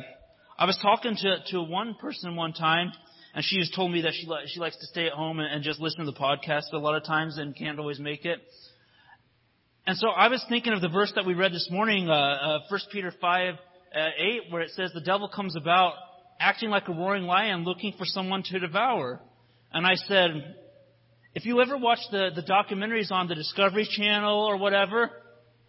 I 0.57 0.65
was 0.65 0.77
talking 0.81 1.15
to, 1.15 1.37
to 1.51 1.61
one 1.61 1.95
person 1.95 2.35
one 2.35 2.53
time, 2.53 2.91
and 3.33 3.43
she 3.43 3.59
has 3.59 3.69
told 3.75 3.91
me 3.91 4.01
that 4.01 4.13
she, 4.13 4.25
li- 4.25 4.47
she 4.47 4.59
likes 4.59 4.77
to 4.77 4.85
stay 4.87 5.07
at 5.07 5.13
home 5.13 5.39
and, 5.39 5.53
and 5.53 5.63
just 5.63 5.79
listen 5.79 6.05
to 6.05 6.11
the 6.11 6.17
podcast 6.17 6.73
a 6.73 6.77
lot 6.77 6.95
of 6.95 7.03
times 7.03 7.37
and 7.37 7.55
can't 7.55 7.77
always 7.77 7.99
make 7.99 8.25
it. 8.25 8.39
And 9.87 9.95
so 9.97 10.09
I 10.09 10.29
was 10.29 10.43
thinking 10.49 10.73
of 10.73 10.81
the 10.81 10.89
verse 10.89 11.11
that 11.15 11.27
we 11.27 11.35
read 11.35 11.53
this 11.53 11.67
morning, 11.69 12.09
uh, 12.09 12.13
uh, 12.13 12.59
1 12.69 12.79
Peter 12.91 13.13
5, 13.21 13.53
uh, 13.53 13.99
8, 14.17 14.41
where 14.51 14.63
it 14.63 14.71
says, 14.71 14.91
The 14.95 15.01
devil 15.01 15.29
comes 15.29 15.55
about 15.55 15.93
acting 16.39 16.71
like 16.71 16.87
a 16.87 16.91
roaring 16.91 17.23
lion 17.23 17.63
looking 17.63 17.93
for 17.95 18.03
someone 18.03 18.41
to 18.45 18.59
devour. 18.59 19.21
And 19.71 19.85
I 19.85 19.93
said, 19.93 20.55
if 21.35 21.45
you 21.45 21.61
ever 21.61 21.77
watch 21.77 21.99
the, 22.11 22.29
the 22.33 22.41
documentaries 22.41 23.11
on 23.11 23.27
the 23.27 23.35
Discovery 23.35 23.87
Channel 23.89 24.45
or 24.45 24.57
whatever, 24.57 25.11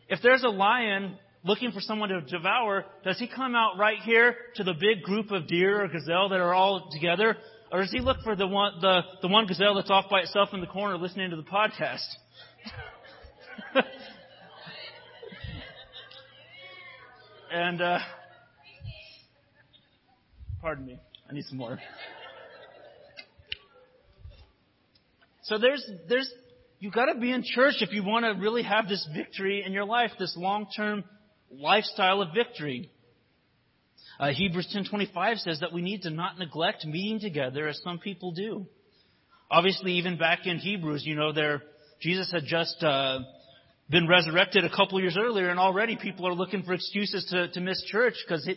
if 0.08 0.20
there's 0.22 0.44
a 0.44 0.48
lion 0.48 1.18
looking 1.44 1.70
for 1.72 1.80
someone 1.80 2.08
to 2.08 2.22
devour, 2.22 2.86
does 3.04 3.18
he 3.18 3.28
come 3.28 3.54
out 3.54 3.76
right 3.78 3.98
here 4.02 4.34
to 4.54 4.64
the 4.64 4.72
big 4.72 5.02
group 5.02 5.30
of 5.30 5.46
deer 5.46 5.84
or 5.84 5.88
gazelle 5.88 6.30
that 6.30 6.40
are 6.40 6.54
all 6.54 6.88
together? 6.90 7.36
Or 7.70 7.82
does 7.82 7.92
he 7.92 8.00
look 8.00 8.18
for 8.24 8.34
the 8.34 8.46
one, 8.46 8.80
the, 8.80 9.02
the 9.20 9.28
one 9.28 9.46
gazelle 9.46 9.74
that's 9.74 9.90
off 9.90 10.06
by 10.10 10.20
itself 10.20 10.50
in 10.54 10.60
the 10.60 10.66
corner 10.66 10.96
listening 10.96 11.28
to 11.30 11.36
the 11.36 11.42
podcast? 11.42 12.06
and 17.52 17.82
uh, 17.82 17.98
pardon 20.60 20.86
me, 20.86 20.98
I 21.28 21.32
need 21.32 21.44
some 21.44 21.58
more. 21.58 21.78
So 25.42 25.58
there's 25.58 25.88
there's 26.08 26.32
you 26.80 26.90
got 26.90 27.06
to 27.06 27.18
be 27.18 27.32
in 27.32 27.42
church 27.44 27.76
if 27.80 27.92
you 27.92 28.04
want 28.04 28.24
to 28.24 28.40
really 28.40 28.62
have 28.62 28.88
this 28.88 29.06
victory 29.14 29.62
in 29.64 29.72
your 29.72 29.84
life, 29.84 30.10
this 30.18 30.34
long-term 30.36 31.04
lifestyle 31.50 32.20
of 32.20 32.34
victory. 32.34 32.90
Uh, 34.18 34.32
Hebrews 34.32 34.74
10:25 34.74 35.38
says 35.38 35.60
that 35.60 35.72
we 35.72 35.82
need 35.82 36.02
to 36.02 36.10
not 36.10 36.38
neglect 36.38 36.84
meeting 36.84 37.20
together 37.20 37.68
as 37.68 37.80
some 37.82 37.98
people 37.98 38.32
do. 38.32 38.66
Obviously, 39.50 39.92
even 39.92 40.18
back 40.18 40.46
in 40.46 40.58
Hebrews, 40.58 41.04
you 41.06 41.14
know, 41.14 41.32
there 41.32 41.62
Jesus 42.00 42.30
had 42.32 42.44
just 42.44 42.82
uh, 42.82 43.20
been 43.88 44.08
resurrected 44.08 44.64
a 44.64 44.74
couple 44.74 45.00
years 45.00 45.16
earlier, 45.18 45.48
and 45.48 45.60
already 45.60 45.96
people 45.96 46.26
are 46.26 46.34
looking 46.34 46.62
for 46.62 46.72
excuses 46.72 47.24
to, 47.30 47.48
to 47.52 47.60
miss 47.60 47.80
church 47.84 48.14
because 48.26 48.48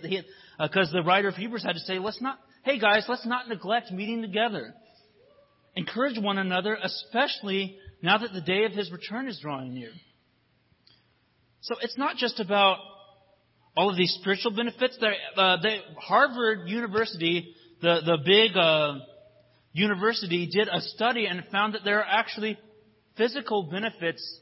uh, 0.59 0.67
the 0.91 1.03
writer 1.03 1.27
of 1.27 1.35
Hebrews 1.35 1.63
had 1.63 1.73
to 1.73 1.79
say, 1.79 1.99
let's 1.99 2.21
not, 2.21 2.39
hey 2.63 2.79
guys, 2.79 3.05
let's 3.07 3.25
not 3.25 3.47
neglect 3.47 3.91
meeting 3.91 4.21
together. 4.21 4.73
Encourage 5.75 6.19
one 6.19 6.39
another, 6.39 6.77
especially 6.81 7.77
now 8.01 8.17
that 8.17 8.33
the 8.33 8.41
day 8.41 8.65
of 8.65 8.71
His 8.71 8.91
return 8.91 9.27
is 9.27 9.39
drawing 9.39 9.73
near. 9.73 9.91
So 11.61 11.75
it's 11.81 11.97
not 11.97 12.15
just 12.15 12.39
about 12.39 12.79
all 13.77 13.89
of 13.89 13.97
these 13.97 14.17
spiritual 14.19 14.55
benefits. 14.55 14.97
Uh, 15.01 15.57
the 15.61 15.77
Harvard 15.99 16.67
University, 16.67 17.53
the 17.81 17.99
the 18.03 18.17
big 18.25 18.57
uh, 18.57 18.99
university, 19.73 20.49
did 20.51 20.67
a 20.69 20.81
study 20.81 21.27
and 21.27 21.43
found 21.51 21.75
that 21.75 21.81
there 21.83 21.99
are 21.99 22.07
actually 22.09 22.57
physical 23.15 23.63
benefits 23.63 24.39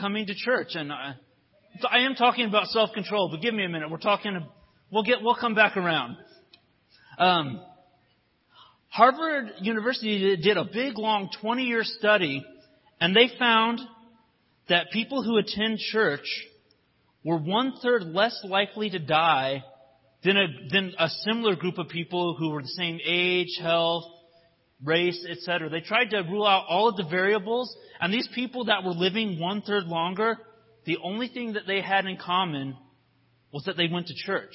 coming 0.00 0.26
to 0.26 0.34
church. 0.34 0.68
And 0.74 0.92
I, 0.92 1.14
I 1.90 2.00
am 2.00 2.14
talking 2.14 2.46
about 2.46 2.66
self-control, 2.68 3.30
but 3.30 3.40
give 3.40 3.54
me 3.54 3.64
a 3.64 3.68
minute. 3.68 3.90
We're 3.90 3.98
talking, 3.98 4.46
we'll 4.90 5.02
get, 5.02 5.18
we'll 5.22 5.36
come 5.36 5.54
back 5.54 5.76
around. 5.76 6.16
Um, 7.18 7.60
Harvard 8.88 9.52
University 9.60 10.36
did 10.36 10.56
a 10.56 10.64
big, 10.64 10.96
long 10.96 11.30
20-year 11.42 11.82
study, 11.84 12.44
and 13.00 13.14
they 13.14 13.30
found 13.38 13.80
that 14.68 14.90
people 14.92 15.22
who 15.22 15.36
attend 15.36 15.78
church 15.78 16.26
were 17.24 17.38
one 17.38 17.74
third 17.82 18.02
less 18.04 18.38
likely 18.44 18.90
to 18.90 18.98
die 18.98 19.62
than 20.24 20.36
a, 20.36 20.46
than 20.70 20.94
a 20.98 21.08
similar 21.08 21.56
group 21.56 21.78
of 21.78 21.88
people 21.88 22.34
who 22.36 22.50
were 22.50 22.62
the 22.62 22.68
same 22.68 22.98
age, 23.04 23.58
health, 23.60 24.04
race, 24.84 25.26
etc. 25.28 25.68
They 25.68 25.80
tried 25.80 26.10
to 26.10 26.20
rule 26.22 26.46
out 26.46 26.66
all 26.68 26.88
of 26.88 26.96
the 26.96 27.04
variables, 27.04 27.74
and 28.00 28.12
these 28.12 28.28
people 28.34 28.66
that 28.66 28.84
were 28.84 28.92
living 28.92 29.40
one 29.40 29.62
third 29.62 29.84
longer, 29.84 30.38
the 30.84 30.98
only 31.02 31.28
thing 31.28 31.54
that 31.54 31.66
they 31.66 31.80
had 31.80 32.06
in 32.06 32.16
common 32.16 32.76
was 33.52 33.64
that 33.64 33.76
they 33.76 33.88
went 33.90 34.06
to 34.08 34.14
church. 34.14 34.54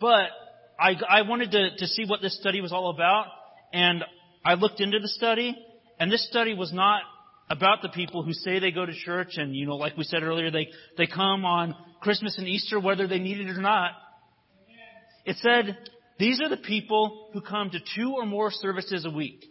But 0.00 0.30
I, 0.78 0.94
I 1.08 1.22
wanted 1.22 1.50
to, 1.52 1.76
to 1.76 1.86
see 1.86 2.04
what 2.06 2.20
this 2.22 2.38
study 2.38 2.60
was 2.60 2.72
all 2.72 2.90
about, 2.90 3.26
and 3.72 4.04
I 4.44 4.54
looked 4.54 4.80
into 4.80 4.98
the 4.98 5.08
study, 5.08 5.56
and 5.98 6.10
this 6.10 6.26
study 6.28 6.54
was 6.54 6.72
not 6.72 7.02
about 7.48 7.82
the 7.82 7.88
people 7.90 8.22
who 8.22 8.32
say 8.32 8.58
they 8.58 8.70
go 8.70 8.86
to 8.86 8.94
church 8.94 9.36
and, 9.36 9.54
you 9.54 9.66
know, 9.66 9.76
like 9.76 9.96
we 9.96 10.04
said 10.04 10.22
earlier, 10.22 10.50
they, 10.50 10.68
they 10.96 11.06
come 11.06 11.44
on 11.44 11.76
Christmas 12.00 12.38
and 12.38 12.48
Easter 12.48 12.80
whether 12.80 13.06
they 13.06 13.18
need 13.18 13.38
it 13.38 13.50
or 13.50 13.60
not. 13.60 13.92
It 15.24 15.36
said 15.36 15.76
these 16.22 16.40
are 16.40 16.48
the 16.48 16.56
people 16.56 17.30
who 17.32 17.40
come 17.40 17.70
to 17.70 17.78
two 17.96 18.14
or 18.16 18.24
more 18.24 18.52
services 18.52 19.04
a 19.04 19.10
week. 19.10 19.44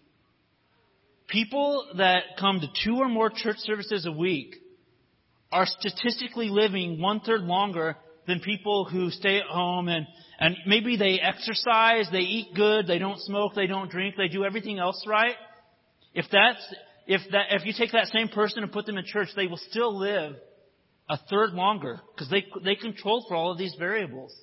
People 1.27 1.85
that 1.97 2.23
come 2.39 2.61
to 2.61 2.67
two 2.85 2.95
or 2.95 3.09
more 3.09 3.29
church 3.29 3.57
services 3.57 4.05
a 4.05 4.11
week 4.11 4.55
are 5.51 5.65
statistically 5.65 6.47
living 6.47 7.01
one 7.01 7.19
third 7.19 7.41
longer 7.41 7.97
than 8.25 8.39
people 8.39 8.85
who 8.85 9.09
stay 9.09 9.39
at 9.39 9.47
home 9.47 9.89
and, 9.89 10.07
and 10.39 10.55
maybe 10.65 10.95
they 10.95 11.19
exercise, 11.19 12.07
they 12.09 12.19
eat 12.19 12.55
good, 12.55 12.87
they 12.87 12.99
don't 12.99 13.19
smoke, 13.19 13.53
they 13.53 13.67
don't 13.67 13.91
drink, 13.91 14.15
they 14.15 14.29
do 14.29 14.45
everything 14.45 14.79
else 14.79 15.03
right. 15.05 15.35
If 16.13 16.27
that's, 16.31 16.73
if 17.05 17.19
that, 17.33 17.47
if 17.51 17.65
you 17.65 17.73
take 17.77 17.91
that 17.91 18.07
same 18.07 18.29
person 18.29 18.63
and 18.63 18.71
put 18.71 18.85
them 18.85 18.97
in 18.97 19.03
church, 19.05 19.27
they 19.35 19.47
will 19.47 19.59
still 19.69 19.99
live 19.99 20.35
a 21.09 21.17
third 21.29 21.51
longer 21.51 21.99
because 22.15 22.29
they, 22.29 22.45
they 22.63 22.75
control 22.75 23.25
for 23.27 23.35
all 23.35 23.51
of 23.51 23.57
these 23.57 23.75
variables. 23.77 24.33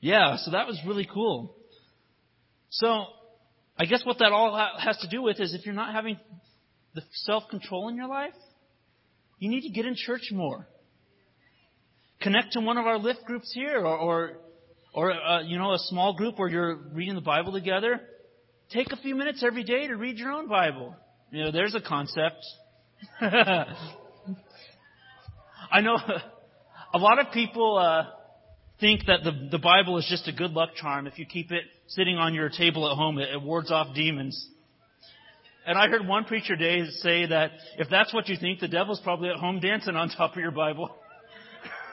Yeah, 0.00 0.36
so 0.36 0.52
that 0.52 0.66
was 0.66 0.80
really 0.86 1.08
cool. 1.12 1.54
So, 2.70 3.04
I 3.78 3.84
guess 3.86 4.04
what 4.04 4.18
that 4.18 4.32
all 4.32 4.56
has 4.78 4.98
to 4.98 5.08
do 5.08 5.22
with 5.22 5.40
is 5.40 5.54
if 5.54 5.64
you're 5.64 5.74
not 5.74 5.92
having 5.94 6.18
the 6.94 7.02
self-control 7.12 7.88
in 7.88 7.96
your 7.96 8.08
life, 8.08 8.34
you 9.38 9.48
need 9.48 9.62
to 9.62 9.70
get 9.70 9.86
in 9.86 9.94
church 9.96 10.30
more. 10.32 10.66
Connect 12.20 12.52
to 12.52 12.60
one 12.60 12.76
of 12.76 12.86
our 12.86 12.98
lift 12.98 13.24
groups 13.24 13.50
here 13.54 13.78
or, 13.78 13.96
or, 13.96 14.32
or 14.94 15.12
uh, 15.12 15.42
you 15.42 15.58
know, 15.58 15.72
a 15.72 15.78
small 15.78 16.14
group 16.14 16.38
where 16.38 16.48
you're 16.48 16.76
reading 16.92 17.14
the 17.14 17.20
Bible 17.20 17.52
together. 17.52 18.00
Take 18.72 18.92
a 18.92 18.96
few 18.96 19.14
minutes 19.14 19.44
every 19.46 19.62
day 19.64 19.86
to 19.86 19.94
read 19.94 20.18
your 20.18 20.32
own 20.32 20.48
Bible. 20.48 20.94
You 21.30 21.44
know, 21.44 21.52
there's 21.52 21.74
a 21.74 21.80
concept. 21.80 22.44
I 23.20 23.66
know 25.80 25.96
a 26.94 26.98
lot 26.98 27.18
of 27.18 27.32
people 27.32 27.78
uh, 27.78 28.04
think 28.80 29.06
that 29.06 29.24
the, 29.24 29.48
the 29.50 29.58
Bible 29.58 29.98
is 29.98 30.06
just 30.08 30.28
a 30.28 30.32
good 30.32 30.52
luck 30.52 30.70
charm. 30.76 31.06
If 31.06 31.18
you 31.18 31.26
keep 31.26 31.50
it 31.50 31.64
sitting 31.88 32.16
on 32.16 32.34
your 32.34 32.48
table 32.48 32.90
at 32.90 32.96
home, 32.96 33.18
it, 33.18 33.28
it 33.30 33.42
wards 33.42 33.70
off 33.70 33.94
demons. 33.94 34.48
And 35.66 35.76
I 35.76 35.88
heard 35.88 36.06
one 36.06 36.24
preacher 36.24 36.56
today 36.56 36.88
say 37.00 37.26
that 37.26 37.50
if 37.76 37.88
that's 37.90 38.14
what 38.14 38.28
you 38.28 38.36
think, 38.40 38.60
the 38.60 38.68
devil's 38.68 39.00
probably 39.00 39.28
at 39.28 39.36
home 39.36 39.60
dancing 39.60 39.96
on 39.96 40.08
top 40.08 40.32
of 40.32 40.38
your 40.38 40.50
Bible. 40.50 40.94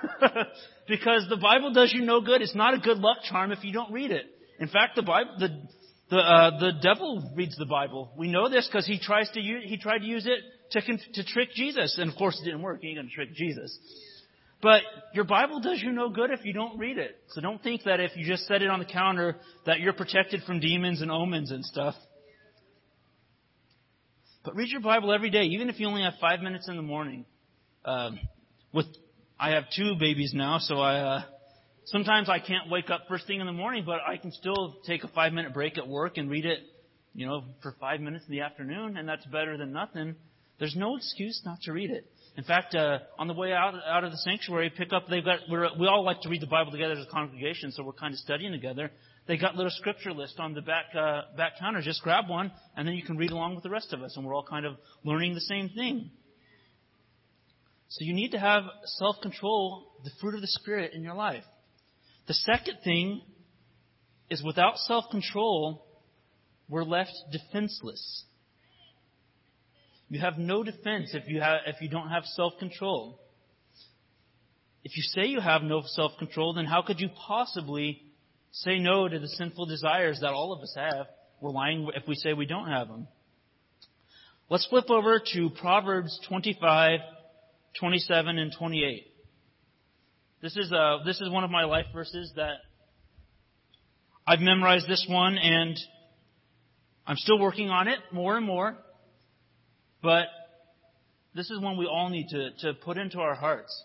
because 0.88 1.26
the 1.30 1.38
Bible 1.38 1.74
does 1.74 1.92
you 1.94 2.02
no 2.02 2.22
good. 2.22 2.42
It's 2.42 2.56
not 2.56 2.74
a 2.74 2.78
good 2.78 3.00
luck 3.00 3.18
charm 3.30 3.52
if 3.52 3.64
you 3.64 3.74
don't 3.74 3.92
read 3.92 4.12
it. 4.12 4.26
In 4.60 4.68
fact, 4.68 4.96
the 4.96 5.02
Bible, 5.02 5.32
the 5.40 5.50
the 6.10 6.18
uh, 6.18 6.60
the 6.60 6.72
devil 6.82 7.32
reads 7.36 7.58
the 7.58 7.66
Bible. 7.66 8.12
We 8.18 8.30
know 8.30 8.48
this 8.48 8.68
because 8.68 8.86
he 8.86 9.00
tries 9.00 9.30
to 9.32 9.42
use, 9.42 9.64
he 9.66 9.78
tried 9.78 10.00
to 10.00 10.06
use 10.06 10.26
it 10.26 10.40
to 10.72 10.98
to 11.14 11.24
trick 11.26 11.50
Jesus, 11.56 11.98
and 12.00 12.12
of 12.12 12.18
course 12.18 12.40
it 12.42 12.46
didn't 12.46 12.62
work. 12.62 12.80
He 12.82 12.90
ain't 12.90 12.98
going 12.98 13.10
to 13.10 13.14
trick 13.14 13.34
Jesus. 13.34 13.78
But 14.62 14.82
your 15.14 15.26
Bible 15.26 15.60
does 15.60 15.82
you 15.82 15.92
no 15.92 16.10
good 16.10 16.32
if 16.32 16.44
you 16.44 16.54
don't 16.54 16.80
read 16.80 16.98
it. 16.98 17.18
So 17.30 17.42
don't 17.42 17.62
think 17.62 17.84
that 17.84 18.00
if 18.00 18.16
you 18.16 18.26
just 18.26 18.48
set 18.48 18.62
it 18.62 18.70
on 18.70 18.80
the 18.80 18.86
counter 18.86 19.36
that 19.66 19.80
you're 19.80 19.94
protected 19.94 20.44
from 20.44 20.60
demons 20.60 21.02
and 21.02 21.12
omens 21.12 21.52
and 21.52 21.64
stuff. 21.64 21.96
But 24.44 24.56
read 24.56 24.70
your 24.70 24.82
Bible 24.82 25.12
every 25.14 25.30
day, 25.30 25.44
even 25.44 25.70
if 25.70 25.80
you 25.80 25.88
only 25.88 26.04
have 26.04 26.14
five 26.22 26.40
minutes 26.40 26.68
in 26.68 26.76
the 26.76 26.84
morning. 26.84 27.26
Um, 27.84 28.20
with 28.74 28.86
I 29.40 29.52
have 29.52 29.66
two 29.76 29.96
babies 30.00 30.34
now, 30.34 30.60
so 30.60 30.80
I 30.80 31.00
uh, 31.00 31.24
sometimes 31.86 32.30
I 32.30 32.40
can't 32.40 32.70
wake 32.70 32.90
up 32.90 33.02
first 33.10 33.28
thing 33.28 33.40
in 33.40 33.48
the 33.48 33.54
morning, 33.54 33.84
but 33.86 34.00
I 34.08 34.18
can 34.18 34.32
still 34.32 34.76
take 34.86 35.04
a 35.04 35.08
five 35.10 35.34
minute 35.34 35.54
break 35.54 35.78
at 35.78 35.88
work 35.88 36.18
and 36.18 36.30
read 36.30 36.46
it, 36.46 36.60
you 37.14 37.26
know, 37.26 37.44
for 37.62 37.76
five 37.80 38.00
minutes 38.02 38.26
in 38.28 38.32
the 38.32 38.42
afternoon, 38.42 38.98
and 38.98 39.10
that's 39.10 39.26
better 39.26 39.58
than 39.58 39.72
nothing. 39.74 40.16
There's 40.60 40.76
no 40.76 40.96
excuse 40.96 41.42
not 41.46 41.62
to 41.64 41.74
read 41.74 41.90
it. 41.90 42.10
In 42.38 42.44
fact, 42.44 42.76
uh, 42.76 43.00
on 43.18 43.28
the 43.28 43.34
way 43.34 43.54
out 43.54 43.76
out 43.88 44.04
of 44.04 44.12
the 44.12 44.18
sanctuary, 44.18 44.70
pick 44.70 44.92
up. 44.92 45.08
They've 45.10 45.24
got. 45.24 45.40
We 45.50 45.88
all 45.88 46.04
like 46.04 46.22
to 46.22 46.30
read 46.30 46.42
the 46.42 46.48
Bible 46.48 46.72
together 46.72 46.94
as 46.94 47.06
a 47.06 47.10
congregation, 47.10 47.72
so 47.72 47.84
we're 47.84 47.94
kind 47.94 48.14
of 48.14 48.20
studying 48.20 48.52
together. 48.52 48.92
They 49.26 49.38
got 49.38 49.56
little 49.56 49.72
scripture 49.72 50.12
list 50.12 50.38
on 50.38 50.54
the 50.54 50.62
back 50.62 50.86
uh, 50.94 51.22
back 51.38 51.54
counter. 51.60 51.82
Just 51.82 52.02
grab 52.02 52.28
one, 52.28 52.52
and 52.76 52.86
then 52.86 52.96
you 52.96 53.04
can 53.04 53.16
read 53.16 53.32
along 53.32 53.56
with 53.56 53.64
the 53.64 53.70
rest 53.70 53.94
of 53.94 54.04
us, 54.04 54.18
and 54.18 54.26
we're 54.26 54.36
all 54.36 54.46
kind 54.48 54.66
of 54.66 54.76
learning 55.06 55.34
the 55.34 55.42
same 55.42 55.70
thing. 55.70 56.12
So 57.88 58.04
you 58.04 58.14
need 58.14 58.32
to 58.32 58.40
have 58.40 58.64
self 58.98 59.16
control, 59.22 59.94
the 60.04 60.12
fruit 60.20 60.36
of 60.36 60.42
the 60.42 60.48
Spirit 60.48 60.92
in 60.94 61.04
your 61.04 61.16
life. 61.16 61.44
The 62.28 62.34
second 62.34 62.80
thing 62.84 63.22
is 64.30 64.44
without 64.44 64.78
self 64.80 65.06
control, 65.10 65.86
we're 66.68 66.84
left 66.84 67.14
defenseless. 67.32 68.26
You 70.10 70.20
have 70.20 70.38
no 70.38 70.64
defense 70.64 71.12
if 71.14 71.28
you 71.28 71.42
have 71.42 71.62
if 71.66 71.82
you 71.82 71.90
don't 71.90 72.10
have 72.10 72.26
self 72.26 72.54
control. 72.60 73.20
If 74.84 74.96
you 74.96 75.04
say 75.04 75.26
you 75.26 75.42
have 75.42 75.64
no 75.64 75.82
self 75.86 76.12
control, 76.20 76.54
then 76.54 76.66
how 76.66 76.84
could 76.84 77.00
you 77.00 77.10
possibly 77.28 78.04
say 78.52 78.78
no 78.78 79.08
to 79.08 79.20
the 79.20 79.28
sinful 79.28 79.66
desires 79.66 80.20
that 80.22 80.32
all 80.32 80.54
of 80.54 80.62
us 80.62 80.76
have? 80.78 81.08
We're 81.42 81.52
lying 81.52 81.90
if 81.96 82.08
we 82.08 82.16
say 82.16 82.34
we 82.34 82.46
don't 82.46 82.70
have 82.70 82.88
them. 82.88 83.08
Let's 84.48 84.68
flip 84.68 84.92
over 84.92 85.20
to 85.34 85.50
Proverbs 85.60 86.20
25, 86.30 87.00
27, 87.80 88.38
and 88.38 88.54
28. 88.56 89.08
This 90.42 90.56
is, 90.56 90.72
uh, 90.72 91.00
this 91.04 91.20
is 91.20 91.32
one 91.32 91.44
of 91.44 91.50
my 91.50 91.64
life 91.64 91.88
verses 91.92 92.32
that 92.36 92.58
I've 94.28 94.40
memorized 94.40 94.88
this 94.88 95.04
one 95.10 95.40
and 95.40 95.76
I'm 97.08 97.16
still 97.16 97.40
working 97.40 97.70
on 97.70 97.88
it 97.88 97.98
more 98.12 98.38
and 98.38 98.46
more. 98.46 98.78
But 100.06 100.28
this 101.34 101.50
is 101.50 101.60
one 101.60 101.78
we 101.78 101.88
all 101.88 102.10
need 102.10 102.28
to, 102.30 102.52
to 102.60 102.76
put 102.76 103.00
into 103.00 103.18
our 103.18 103.34
hearts. 103.34 103.84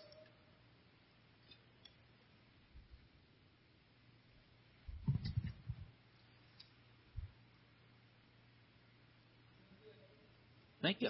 Thank 10.83 11.01
you. 11.01 11.09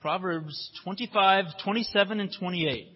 Proverbs 0.00 0.70
25, 0.84 1.44
27, 1.62 2.20
and 2.20 2.34
28. 2.40 2.88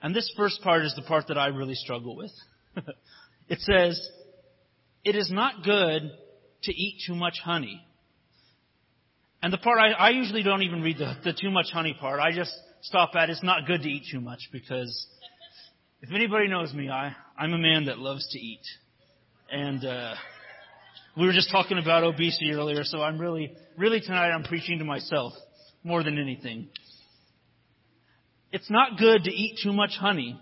And 0.00 0.16
this 0.16 0.32
first 0.38 0.62
part 0.62 0.86
is 0.86 0.94
the 0.96 1.02
part 1.02 1.26
that 1.28 1.36
I 1.36 1.48
really 1.48 1.74
struggle 1.74 2.16
with. 2.16 2.32
it 3.50 3.60
says, 3.60 4.00
It 5.04 5.16
is 5.16 5.30
not 5.30 5.64
good 5.64 6.10
to 6.62 6.72
eat 6.72 7.02
too 7.06 7.14
much 7.14 7.34
honey 7.44 7.84
and 9.42 9.52
the 9.52 9.58
part 9.58 9.78
I, 9.78 9.92
I 9.92 10.10
usually 10.10 10.42
don't 10.42 10.62
even 10.62 10.82
read 10.82 10.98
the, 10.98 11.14
the 11.24 11.32
too 11.32 11.50
much 11.50 11.66
honey 11.72 11.96
part. 11.98 12.20
I 12.20 12.32
just 12.32 12.52
stop 12.82 13.10
at 13.14 13.30
it's 13.30 13.42
not 13.42 13.66
good 13.66 13.82
to 13.82 13.88
eat 13.88 14.04
too 14.10 14.20
much 14.20 14.48
because 14.52 15.06
if 16.00 16.10
anybody 16.12 16.48
knows 16.48 16.72
me, 16.72 16.88
I, 16.88 17.14
I'm 17.36 17.52
a 17.52 17.58
man 17.58 17.86
that 17.86 17.98
loves 17.98 18.28
to 18.30 18.38
eat. 18.38 18.62
And, 19.50 19.84
uh, 19.84 20.14
we 21.18 21.26
were 21.26 21.32
just 21.32 21.50
talking 21.50 21.78
about 21.78 22.04
obesity 22.04 22.52
earlier, 22.52 22.84
so 22.84 23.02
I'm 23.02 23.18
really, 23.18 23.52
really 23.76 24.00
tonight 24.00 24.30
I'm 24.30 24.44
preaching 24.44 24.78
to 24.78 24.84
myself 24.84 25.32
more 25.82 26.04
than 26.04 26.16
anything. 26.16 26.68
It's 28.52 28.70
not 28.70 28.98
good 28.98 29.24
to 29.24 29.30
eat 29.32 29.58
too 29.60 29.72
much 29.72 29.96
honey. 29.98 30.40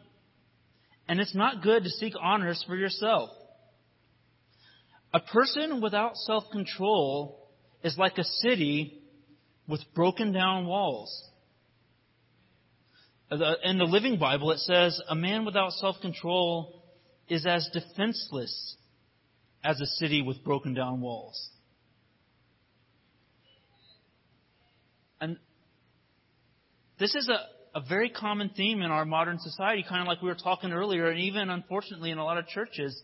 And 1.09 1.19
it's 1.19 1.35
not 1.35 1.63
good 1.63 1.85
to 1.85 1.89
seek 1.89 2.13
honors 2.21 2.63
for 2.67 2.77
yourself. 2.77 3.31
A 5.15 5.21
person 5.21 5.81
without 5.81 6.17
self-control 6.17 7.46
is 7.87 7.96
like 7.96 8.18
a 8.18 8.25
city 8.25 8.99
with 9.68 9.81
broken 9.94 10.33
down 10.33 10.66
walls. 10.66 11.22
In 13.31 13.79
the 13.79 13.85
Living 13.85 14.18
Bible, 14.18 14.51
it 14.51 14.59
says, 14.59 15.01
A 15.09 15.14
man 15.14 15.44
without 15.44 15.70
self 15.70 15.94
control 16.03 16.83
is 17.29 17.46
as 17.46 17.68
defenseless 17.72 18.75
as 19.62 19.81
a 19.81 19.87
city 19.87 20.20
with 20.20 20.42
broken 20.42 20.75
down 20.75 21.01
walls. 21.01 21.49
And 25.20 25.38
this 26.99 27.14
is 27.14 27.29
a, 27.29 27.79
a 27.79 27.83
very 27.88 28.11
common 28.11 28.49
theme 28.49 28.83
in 28.83 28.90
our 28.90 29.05
modern 29.05 29.38
society, 29.38 29.85
kind 29.88 30.03
of 30.03 30.09
like 30.09 30.22
we 30.22 30.29
were 30.29 30.35
talking 30.35 30.72
earlier, 30.72 31.09
and 31.09 31.20
even 31.20 31.51
unfortunately 31.51 32.11
in 32.11 32.18
a 32.18 32.25
lot 32.25 32.37
of 32.37 32.49
churches. 32.49 33.01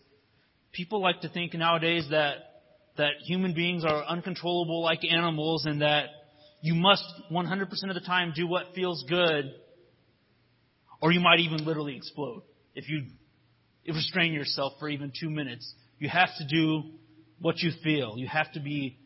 People 0.72 1.00
like 1.00 1.20
to 1.20 1.28
think 1.28 1.54
nowadays 1.54 2.08
that 2.10 2.51
that 2.96 3.12
human 3.24 3.54
beings 3.54 3.84
are 3.84 4.04
uncontrollable 4.04 4.82
like 4.82 5.00
animals 5.04 5.64
and 5.64 5.82
that 5.82 6.06
you 6.60 6.74
must 6.74 7.04
100% 7.30 7.62
of 7.88 7.94
the 7.94 8.00
time 8.06 8.32
do 8.34 8.46
what 8.46 8.66
feels 8.74 9.04
good 9.08 9.52
or 11.00 11.10
you 11.10 11.20
might 11.20 11.40
even 11.40 11.64
literally 11.64 11.96
explode 11.96 12.42
if 12.74 12.88
you 12.88 13.04
restrain 13.88 14.32
yourself 14.32 14.74
for 14.78 14.88
even 14.88 15.12
two 15.18 15.30
minutes. 15.30 15.74
You 15.98 16.08
have 16.08 16.30
to 16.38 16.46
do 16.46 16.92
what 17.40 17.58
you 17.58 17.72
feel. 17.82 18.14
You 18.16 18.28
have 18.28 18.52
to 18.52 18.60
be 18.60 18.98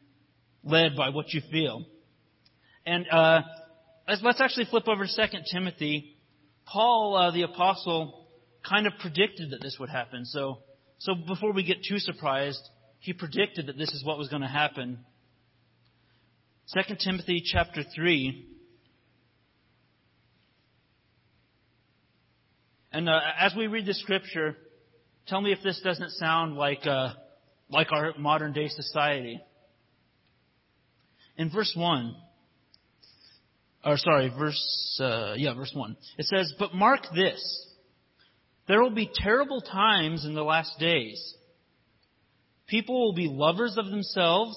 led 0.62 0.96
by 0.96 1.09
what 1.09 1.33
you 1.33 1.40
feel. 1.51 1.87
And 2.85 3.07
uh, 3.11 3.40
let's, 4.07 4.22
let's 4.22 4.40
actually 4.40 4.66
flip 4.66 4.87
over 4.87 5.07
to 5.07 5.29
2 5.29 5.38
Timothy. 5.51 6.16
Paul, 6.66 7.16
uh, 7.16 7.31
the 7.31 7.42
apostle, 7.42 8.27
kind 8.68 8.87
of 8.87 8.92
predicted 9.01 9.51
that 9.53 9.62
this 9.62 9.77
would 9.81 9.88
happen. 9.88 10.25
So, 10.25 10.59
so 10.99 11.14
before 11.14 11.53
we 11.53 11.64
get 11.64 11.79
too 11.88 11.99
surprised, 11.99 12.61
he 12.98 13.12
predicted 13.12 13.66
that 13.66 13.78
this 13.78 13.92
is 13.92 14.04
what 14.04 14.18
was 14.18 14.28
going 14.28 14.42
to 14.42 14.48
happen. 14.48 14.98
2 16.74 16.96
Timothy 16.98 17.42
chapter 17.44 17.82
3. 17.94 18.46
And 22.92 23.09
uh, 23.09 23.20
as 23.38 23.54
we 23.56 23.66
read 23.66 23.87
the 23.87 23.94
scripture, 23.94 24.56
tell 25.28 25.40
me 25.40 25.52
if 25.52 25.59
this 25.62 25.80
doesn't 25.85 26.11
sound 26.12 26.56
like, 26.56 26.87
uh, 26.87 27.11
like 27.68 27.92
our 27.92 28.14
modern 28.18 28.52
day 28.52 28.68
society. 28.68 29.40
In 31.37 31.50
verse 31.50 31.72
1, 31.76 32.16
or 33.85 33.96
sorry, 33.98 34.32
verse, 34.37 35.00
uh, 35.00 35.35
yeah, 35.37 35.54
verse 35.54 35.72
1. 35.74 35.96
It 36.18 36.26
says, 36.26 36.52
But 36.59 36.74
mark 36.74 37.02
this. 37.14 37.66
There 38.66 38.82
will 38.82 38.90
be 38.90 39.11
terrible 39.14 39.61
times 39.61 40.24
in 40.24 40.35
the 40.35 40.42
last 40.42 40.78
days. 40.80 41.35
People 42.66 43.07
will 43.07 43.14
be 43.14 43.29
lovers 43.29 43.76
of 43.79 43.87
themselves, 43.87 44.57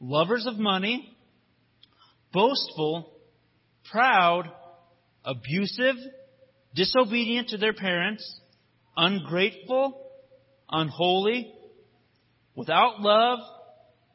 lovers 0.00 0.46
of 0.46 0.58
money, 0.58 1.16
boastful, 2.32 3.12
proud, 3.90 4.44
abusive, 5.24 5.96
disobedient 6.74 7.48
to 7.48 7.56
their 7.56 7.72
parents, 7.72 8.40
ungrateful, 8.96 10.06
unholy, 10.70 11.52
without 12.54 13.00
love, 13.00 13.38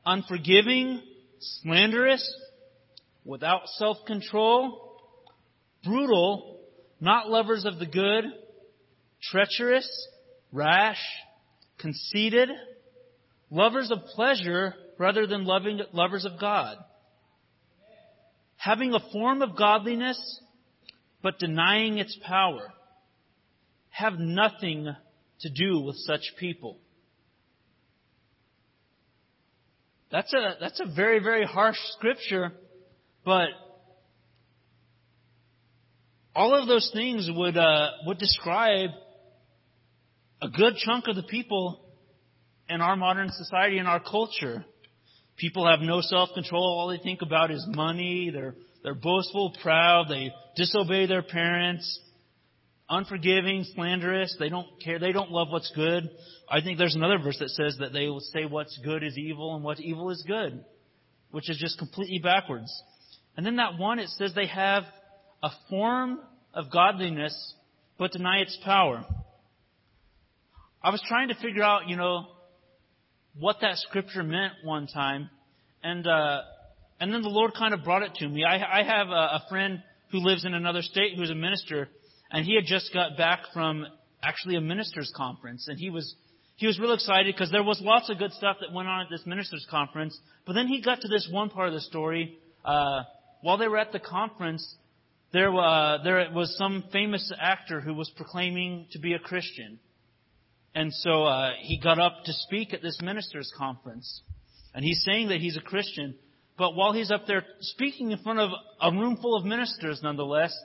unforgiving, 0.06 1.02
slanderous, 1.40 2.24
without 3.26 3.62
self-control, 3.78 5.00
brutal, 5.84 6.60
not 7.00 7.30
lovers 7.30 7.66
of 7.66 7.80
the 7.80 7.86
good, 7.86 8.26
treacherous, 9.22 10.08
rash, 10.52 11.02
conceited, 11.80 12.50
lovers 13.50 13.92
of 13.92 14.00
pleasure 14.16 14.74
rather 14.98 15.28
than 15.28 15.46
loving, 15.46 15.80
lovers 15.94 16.26
of 16.26 16.40
God. 16.40 16.78
Having 18.58 18.94
a 18.94 19.12
form 19.12 19.42
of 19.42 19.56
godliness, 19.56 20.42
but 21.22 21.40
denying 21.40 21.98
its 22.00 22.18
power. 22.26 22.74
Have 23.90 24.18
nothing 24.18 24.94
to 25.42 25.50
do 25.50 25.82
with 25.82 25.96
such 25.98 26.34
people. 26.40 26.80
That's 30.12 30.34
a, 30.34 30.56
that's 30.60 30.80
a 30.80 30.86
very, 30.96 31.20
very 31.20 31.46
harsh 31.46 31.78
scripture, 31.98 32.54
but 33.26 33.50
all 36.34 36.56
of 36.56 36.68
those 36.68 36.90
things 36.94 37.30
would, 37.34 37.58
uh, 37.58 37.90
would 38.06 38.18
describe 38.18 38.92
a 40.41 40.50
good 40.50 40.76
chunk 40.78 41.08
of 41.08 41.15
the 41.15 41.23
people 41.23 41.84
in 42.69 42.82
our 42.82 42.95
modern 42.95 43.30
society 43.32 43.78
and 43.78 43.88
our 43.88 44.00
culture. 44.00 44.65
People 45.38 45.67
have 45.67 45.80
no 45.80 46.02
self-control. 46.02 46.62
All 46.62 46.89
they 46.89 47.02
think 47.02 47.21
about 47.21 47.52
is 47.52 47.65
money. 47.67 48.32
They're, 48.34 48.56
they're 48.84 48.95
boastful, 48.95 49.56
proud. 49.62 50.08
They 50.10 50.32
disobey 50.56 51.06
their 51.06 51.23
parents. 51.23 52.00
Unforgiving, 52.89 53.65
slanderous. 53.76 54.36
They 54.39 54.50
don't 54.50 54.67
care. 54.84 55.00
They 55.00 55.12
don't 55.12 55.32
love 55.32 55.47
what's 55.50 55.71
good. 55.76 56.10
I 56.50 56.62
think 56.62 56.78
there's 56.78 56.95
another 56.95 57.19
verse 57.19 57.38
that 57.39 57.50
says 57.50 57.78
that 57.80 57.93
they 57.93 58.08
will 58.08 58.21
say 58.21 58.45
what's 58.45 58.78
good 58.84 59.04
is 59.04 59.17
evil 59.17 59.56
and 59.56 59.63
what 59.63 59.80
evil 59.80 60.10
is 60.10 60.23
good, 60.26 60.63
which 61.32 61.50
is 61.50 61.58
just 61.58 61.78
completely 61.78 62.19
backwards. 62.19 62.71
And 63.36 63.45
then 63.45 63.58
that 63.58 63.78
one, 63.78 64.00
it 64.00 64.10
says 64.10 64.34
they 64.34 64.47
have 64.47 64.84
a 65.43 65.50
form 65.69 66.19
of 66.54 66.71
godliness, 66.71 67.54
but 68.00 68.12
deny 68.12 68.39
its 68.39 68.58
power. 68.63 69.06
I 70.82 70.92
was 70.92 71.02
trying 71.08 71.30
to 71.30 71.36
figure 71.36 71.63
out, 71.63 71.88
you 71.88 71.96
know, 71.96 72.28
what 73.40 73.58
that 73.62 73.78
scripture 73.78 74.24
meant 74.24 74.54
one 74.63 74.88
time, 74.88 75.30
and 75.84 76.06
uh, 76.08 76.42
and 77.00 77.13
then 77.13 77.22
the 77.22 77.30
Lord 77.30 77.54
kind 77.54 77.74
of 77.74 77.84
brought 77.84 78.04
it 78.04 78.16
to 78.16 78.28
me. 78.28 78.44
I, 78.44 78.80
I 78.80 78.84
have 78.84 79.08
a, 79.10 79.12
a 79.12 79.46
friend 79.50 79.84
who 80.12 80.20
lives 80.20 80.46
in 80.46 80.54
another 80.54 80.82
state 80.82 81.16
who's 81.16 81.30
a 81.30 81.36
minister, 81.36 81.90
and 82.32 82.46
he 82.46 82.56
had 82.56 82.66
just 82.66 82.94
got 82.94 83.18
back 83.18 83.42
from 83.54 83.86
actually 84.24 84.56
a 84.56 84.62
ministers' 84.62 85.12
conference, 85.16 85.68
and 85.68 85.80
he 85.80 85.90
was 85.90 86.16
he 86.56 86.66
was 86.66 86.80
real 86.80 86.94
excited 86.94 87.34
because 87.36 87.52
there 87.52 87.63
was 87.63 87.80
lots 87.82 88.10
of 88.10 88.18
good 88.18 88.34
stuff 88.34 88.58
that 88.62 88.74
went 88.74 88.88
on 88.88 89.02
at 89.02 89.08
this 89.12 89.26
ministers' 89.26 89.66
conference. 89.70 90.18
But 90.46 90.54
then 90.54 90.68
he 90.68 90.82
got 90.82 91.02
to 91.02 91.08
this 91.08 91.28
one 91.32 91.50
part 91.50 91.68
of 91.68 91.74
the 91.74 91.82
story. 91.82 92.38
Uh, 92.66 93.04
while 93.42 93.58
they 93.58 93.68
were 93.68 93.78
at 93.78 93.92
the 93.92 94.00
conference, 94.00 94.76
there, 95.34 95.54
uh, 95.54 96.02
there 96.04 96.30
was 96.34 96.56
some 96.58 96.86
famous 96.92 97.32
actor 97.40 97.80
who 97.80 97.94
was 97.94 98.10
proclaiming 98.16 98.88
to 98.92 99.00
be 99.00 99.13
a 99.13 99.20
Christian. 99.20 99.80
And 100.78 100.94
so 100.94 101.24
uh, 101.24 101.54
he 101.60 101.80
got 101.80 101.98
up 101.98 102.24
to 102.26 102.34
speak 102.34 102.72
at 102.72 102.84
this 102.84 103.00
ministers' 103.02 103.52
conference. 103.58 104.22
And 104.76 104.86
he's 104.86 105.02
saying 105.04 105.30
that 105.30 105.40
he's 105.40 105.58
a 105.58 105.62
Christian. 105.62 106.13
But 106.56 106.76
while 106.76 106.94
he's 106.94 107.10
up 107.10 107.26
there 107.26 107.44
speaking 107.62 108.12
in 108.12 108.20
front 108.20 108.38
of 108.38 108.52
a 108.80 108.92
room 108.92 109.18
full 109.20 109.36
of 109.36 109.44
ministers, 109.44 110.02
nonetheless, 110.04 110.56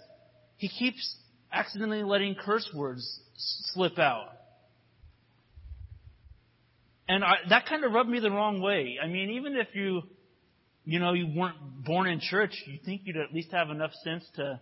he 0.58 0.68
keeps 0.68 1.16
accidentally 1.50 2.02
letting 2.02 2.34
curse 2.34 2.68
words 2.74 3.20
slip 3.72 3.98
out. 3.98 4.26
And 7.08 7.24
I, 7.24 7.36
that 7.48 7.64
kind 7.64 7.82
of 7.82 7.92
rubbed 7.92 8.10
me 8.10 8.20
the 8.20 8.30
wrong 8.30 8.60
way. 8.60 8.98
I 9.02 9.06
mean, 9.06 9.30
even 9.30 9.56
if 9.56 9.68
you, 9.72 10.02
you 10.84 10.98
know, 10.98 11.14
you 11.14 11.26
weren't 11.34 11.56
born 11.86 12.06
in 12.06 12.20
church, 12.20 12.52
you 12.66 12.78
think 12.84 13.00
you'd 13.04 13.16
at 13.16 13.32
least 13.32 13.52
have 13.52 13.70
enough 13.70 13.92
sense 14.04 14.26
to, 14.36 14.60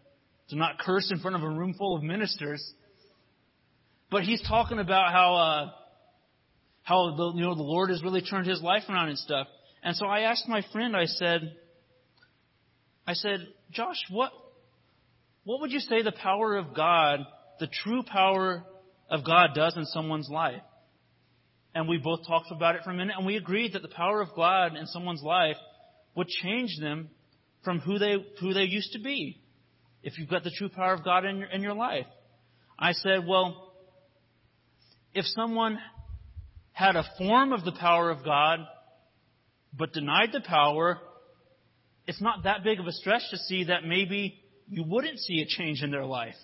to 0.51 0.57
not 0.57 0.79
curse 0.79 1.11
in 1.11 1.19
front 1.19 1.35
of 1.35 1.43
a 1.43 1.51
room 1.51 1.75
full 1.77 1.97
of 1.97 2.05
ministers. 2.05 2.73
But 4.11 4.25
he's 4.25 4.43
talking 4.43 4.79
about 4.79 5.13
how, 5.13 5.35
uh, 5.37 5.71
how 6.83 7.15
the, 7.17 7.33
you 7.37 7.43
know, 7.43 7.55
the 7.55 7.63
Lord 7.63 7.91
has 7.91 8.03
really 8.03 8.23
turned 8.23 8.47
his 8.47 8.61
life 8.61 8.83
around 8.89 9.09
and 9.09 9.19
stuff. 9.19 9.47
And 9.83 9.97
so 9.97 10.07
I 10.07 10.21
asked 10.21 10.49
my 10.49 10.63
friend, 10.73 10.97
I 10.97 11.07
said, 11.07 11.57
I 13.07 13.15
said, 13.15 13.47
Josh, 13.71 13.97
what, 14.11 14.33
what 15.45 15.61
would 15.61 15.73
you 15.73 15.81
say 15.81 16.03
the 16.03 16.13
power 16.13 16.57
of 16.57 16.75
God, 16.75 17.21
the 17.61 17.69
true 17.83 18.03
power 18.03 18.65
of 19.09 19.25
God 19.25 19.51
does 19.55 19.77
in 19.77 19.85
someone's 19.87 20.29
life? 20.29 20.63
And 21.75 21.89
we 21.89 21.99
both 21.99 22.27
talked 22.27 22.51
about 22.51 22.75
it 22.75 22.83
for 22.83 22.91
a 22.91 22.95
minute, 22.95 23.15
and 23.17 23.25
we 23.25 23.37
agreed 23.37 23.75
that 23.75 23.83
the 23.83 23.89
power 23.89 24.21
of 24.21 24.35
God 24.35 24.77
in 24.77 24.87
someone's 24.87 25.23
life 25.23 25.57
would 26.17 26.27
change 26.27 26.79
them 26.81 27.11
from 27.65 27.79
who 27.79 27.99
they, 27.99 28.17
who 28.41 28.53
they 28.53 28.65
used 28.65 28.93
to 28.93 28.99
be. 28.99 29.41
If 30.03 30.19
you've 30.19 30.29
got 30.29 30.43
the 30.43 30.51
true 30.51 30.69
power 30.69 30.95
of 30.95 31.05
God 31.05 31.25
in 31.25 31.39
your, 31.39 31.49
in 31.49 31.63
your 31.63 31.75
life. 31.75 32.07
I 32.79 32.93
said, 32.93 33.27
well, 33.27 33.70
if 35.15 35.25
someone 35.27 35.79
had 36.73 36.97
a 36.97 37.05
form 37.19 37.53
of 37.53 37.65
the 37.65 37.73
power 37.73 38.11
of 38.11 38.25
God, 38.25 38.61
but 39.77 39.93
denied 39.93 40.31
the 40.33 40.41
power, 40.41 40.99
it's 42.07 42.21
not 42.21 42.45
that 42.45 42.65
big 42.65 42.81
of 42.81 42.87
a 42.87 42.93
stretch 42.93 43.23
to 43.31 43.37
see 43.37 43.65
that 43.65 43.85
maybe 43.85 44.41
you 44.69 44.85
wouldn't 44.85 45.19
see 45.19 45.43
a 45.43 45.47
change 45.47 45.83
in 45.83 45.91
their 45.91 46.05
life. 46.05 46.35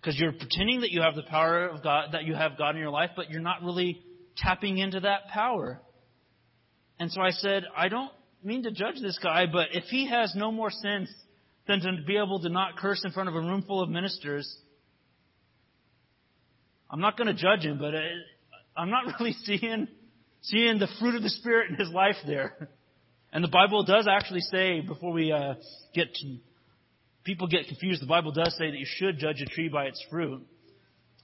Because 0.00 0.18
you're 0.18 0.32
pretending 0.32 0.80
that 0.80 0.90
you 0.90 1.00
have 1.00 1.14
the 1.14 1.22
power 1.22 1.66
of 1.66 1.82
God, 1.82 2.10
that 2.12 2.24
you 2.24 2.34
have 2.34 2.58
God 2.58 2.70
in 2.70 2.80
your 2.80 2.90
life, 2.90 3.10
but 3.16 3.30
you're 3.30 3.40
not 3.40 3.62
really 3.62 4.02
tapping 4.36 4.78
into 4.78 5.00
that 5.00 5.28
power. 5.32 5.80
And 6.98 7.10
so 7.10 7.22
I 7.22 7.30
said, 7.30 7.64
I 7.76 7.88
don't 7.88 8.12
mean 8.42 8.64
to 8.64 8.70
judge 8.70 8.96
this 9.00 9.18
guy, 9.22 9.46
but 9.50 9.68
if 9.72 9.84
he 9.84 10.08
has 10.08 10.34
no 10.36 10.52
more 10.52 10.70
sense 10.70 11.10
than 11.66 11.80
to 11.80 11.92
be 12.06 12.16
able 12.16 12.40
to 12.40 12.50
not 12.50 12.76
curse 12.76 13.02
in 13.04 13.12
front 13.12 13.28
of 13.28 13.34
a 13.34 13.40
room 13.40 13.64
full 13.66 13.82
of 13.82 13.88
ministers, 13.88 14.46
I'm 16.94 17.00
not 17.00 17.16
going 17.16 17.26
to 17.26 17.34
judge 17.34 17.64
him, 17.64 17.78
but 17.78 17.92
I'm 18.76 18.88
not 18.88 19.06
really 19.18 19.32
seeing 19.42 19.88
seeing 20.42 20.78
the 20.78 20.86
fruit 21.00 21.16
of 21.16 21.24
the 21.24 21.28
spirit 21.28 21.70
in 21.70 21.76
his 21.76 21.88
life 21.88 22.14
there. 22.24 22.68
And 23.32 23.42
the 23.42 23.48
Bible 23.48 23.82
does 23.82 24.06
actually 24.08 24.42
say 24.42 24.80
before 24.80 25.12
we 25.12 25.32
uh, 25.32 25.54
get 25.92 26.14
to 26.14 26.36
people 27.24 27.48
get 27.48 27.66
confused, 27.66 28.00
the 28.00 28.06
Bible 28.06 28.30
does 28.30 28.56
say 28.56 28.70
that 28.70 28.78
you 28.78 28.86
should 28.86 29.18
judge 29.18 29.40
a 29.40 29.44
tree 29.44 29.68
by 29.68 29.86
its 29.86 30.00
fruit. 30.08 30.46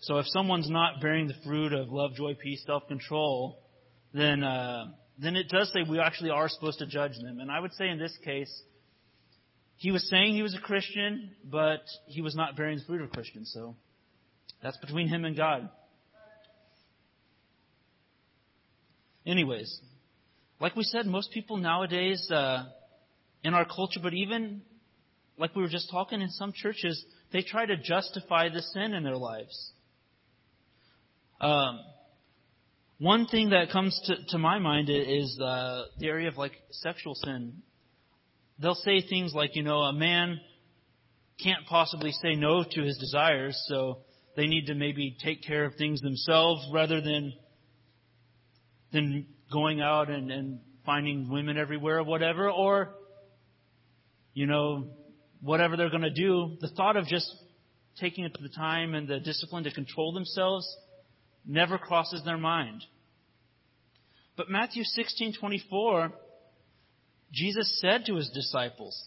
So 0.00 0.18
if 0.18 0.26
someone's 0.30 0.68
not 0.68 1.00
bearing 1.00 1.28
the 1.28 1.36
fruit 1.44 1.72
of 1.72 1.92
love, 1.92 2.14
joy, 2.14 2.34
peace, 2.34 2.64
self-control, 2.66 3.60
then 4.12 4.42
uh, 4.42 4.86
then 5.18 5.36
it 5.36 5.48
does 5.50 5.70
say 5.72 5.88
we 5.88 6.00
actually 6.00 6.30
are 6.30 6.48
supposed 6.48 6.80
to 6.80 6.86
judge 6.86 7.12
them. 7.22 7.38
And 7.38 7.48
I 7.48 7.60
would 7.60 7.74
say 7.74 7.90
in 7.90 7.98
this 8.00 8.18
case, 8.24 8.50
he 9.76 9.92
was 9.92 10.08
saying 10.10 10.34
he 10.34 10.42
was 10.42 10.56
a 10.56 10.60
Christian, 10.60 11.30
but 11.44 11.84
he 12.08 12.22
was 12.22 12.34
not 12.34 12.56
bearing 12.56 12.78
the 12.78 12.84
fruit 12.86 13.02
of 13.02 13.06
a 13.06 13.12
Christian. 13.12 13.44
So 13.44 13.76
that's 14.62 14.76
between 14.78 15.08
him 15.08 15.24
and 15.24 15.36
God. 15.36 15.68
Anyways, 19.26 19.80
like 20.60 20.76
we 20.76 20.82
said, 20.82 21.06
most 21.06 21.30
people 21.32 21.56
nowadays 21.56 22.28
uh, 22.30 22.64
in 23.44 23.54
our 23.54 23.64
culture, 23.64 24.00
but 24.02 24.14
even 24.14 24.62
like 25.38 25.54
we 25.56 25.62
were 25.62 25.68
just 25.68 25.90
talking 25.90 26.20
in 26.20 26.30
some 26.30 26.52
churches, 26.52 27.02
they 27.32 27.42
try 27.42 27.64
to 27.64 27.76
justify 27.76 28.48
the 28.48 28.60
sin 28.60 28.92
in 28.92 29.02
their 29.02 29.16
lives. 29.16 29.72
Um, 31.40 31.80
one 32.98 33.26
thing 33.26 33.50
that 33.50 33.70
comes 33.70 33.98
to, 34.04 34.16
to 34.28 34.38
my 34.38 34.58
mind 34.58 34.90
is 34.90 35.38
uh, 35.42 35.84
the 35.98 36.08
area 36.08 36.28
of 36.28 36.36
like 36.36 36.52
sexual 36.70 37.14
sin. 37.14 37.62
They'll 38.58 38.74
say 38.74 39.00
things 39.00 39.32
like, 39.32 39.56
you 39.56 39.62
know, 39.62 39.78
a 39.78 39.92
man 39.92 40.38
can't 41.42 41.64
possibly 41.66 42.12
say 42.12 42.34
no 42.34 42.62
to 42.62 42.82
his 42.82 42.98
desires, 42.98 43.58
so 43.68 44.00
they 44.40 44.46
need 44.46 44.68
to 44.68 44.74
maybe 44.74 45.14
take 45.22 45.42
care 45.42 45.66
of 45.66 45.74
things 45.74 46.00
themselves 46.00 46.66
rather 46.72 47.02
than 47.02 47.34
than 48.90 49.26
going 49.52 49.82
out 49.82 50.08
and, 50.08 50.32
and 50.32 50.60
finding 50.86 51.28
women 51.28 51.58
everywhere 51.58 51.98
or 51.98 52.04
whatever, 52.04 52.50
or 52.50 52.94
you 54.32 54.46
know, 54.46 54.88
whatever 55.42 55.76
they're 55.76 55.90
going 55.90 56.00
to 56.00 56.10
do, 56.10 56.56
the 56.62 56.68
thought 56.68 56.96
of 56.96 57.06
just 57.06 57.30
taking 58.00 58.24
the 58.24 58.48
time 58.48 58.94
and 58.94 59.06
the 59.06 59.20
discipline 59.20 59.64
to 59.64 59.70
control 59.70 60.14
themselves 60.14 60.66
never 61.44 61.76
crosses 61.76 62.22
their 62.24 62.38
mind. 62.38 62.82
But 64.38 64.48
Matthew 64.48 64.84
16:24 64.84 66.12
Jesus 67.30 67.78
said 67.78 68.06
to 68.06 68.16
his 68.16 68.30
disciples, 68.30 69.06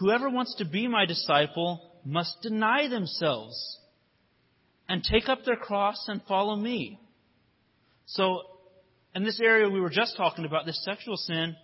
Whoever 0.00 0.28
wants 0.28 0.56
to 0.56 0.64
be 0.64 0.88
my 0.88 1.06
disciple 1.06 1.89
must 2.04 2.40
deny 2.42 2.88
themselves 2.88 3.78
and 4.88 5.02
take 5.04 5.28
up 5.28 5.44
their 5.44 5.56
cross 5.56 6.06
and 6.08 6.20
follow 6.26 6.56
me. 6.56 6.98
So, 8.06 8.42
in 9.14 9.24
this 9.24 9.40
area 9.40 9.68
we 9.68 9.80
were 9.80 9.90
just 9.90 10.16
talking 10.16 10.44
about, 10.44 10.66
this 10.66 10.82
sexual 10.84 11.16
sin, 11.16 11.54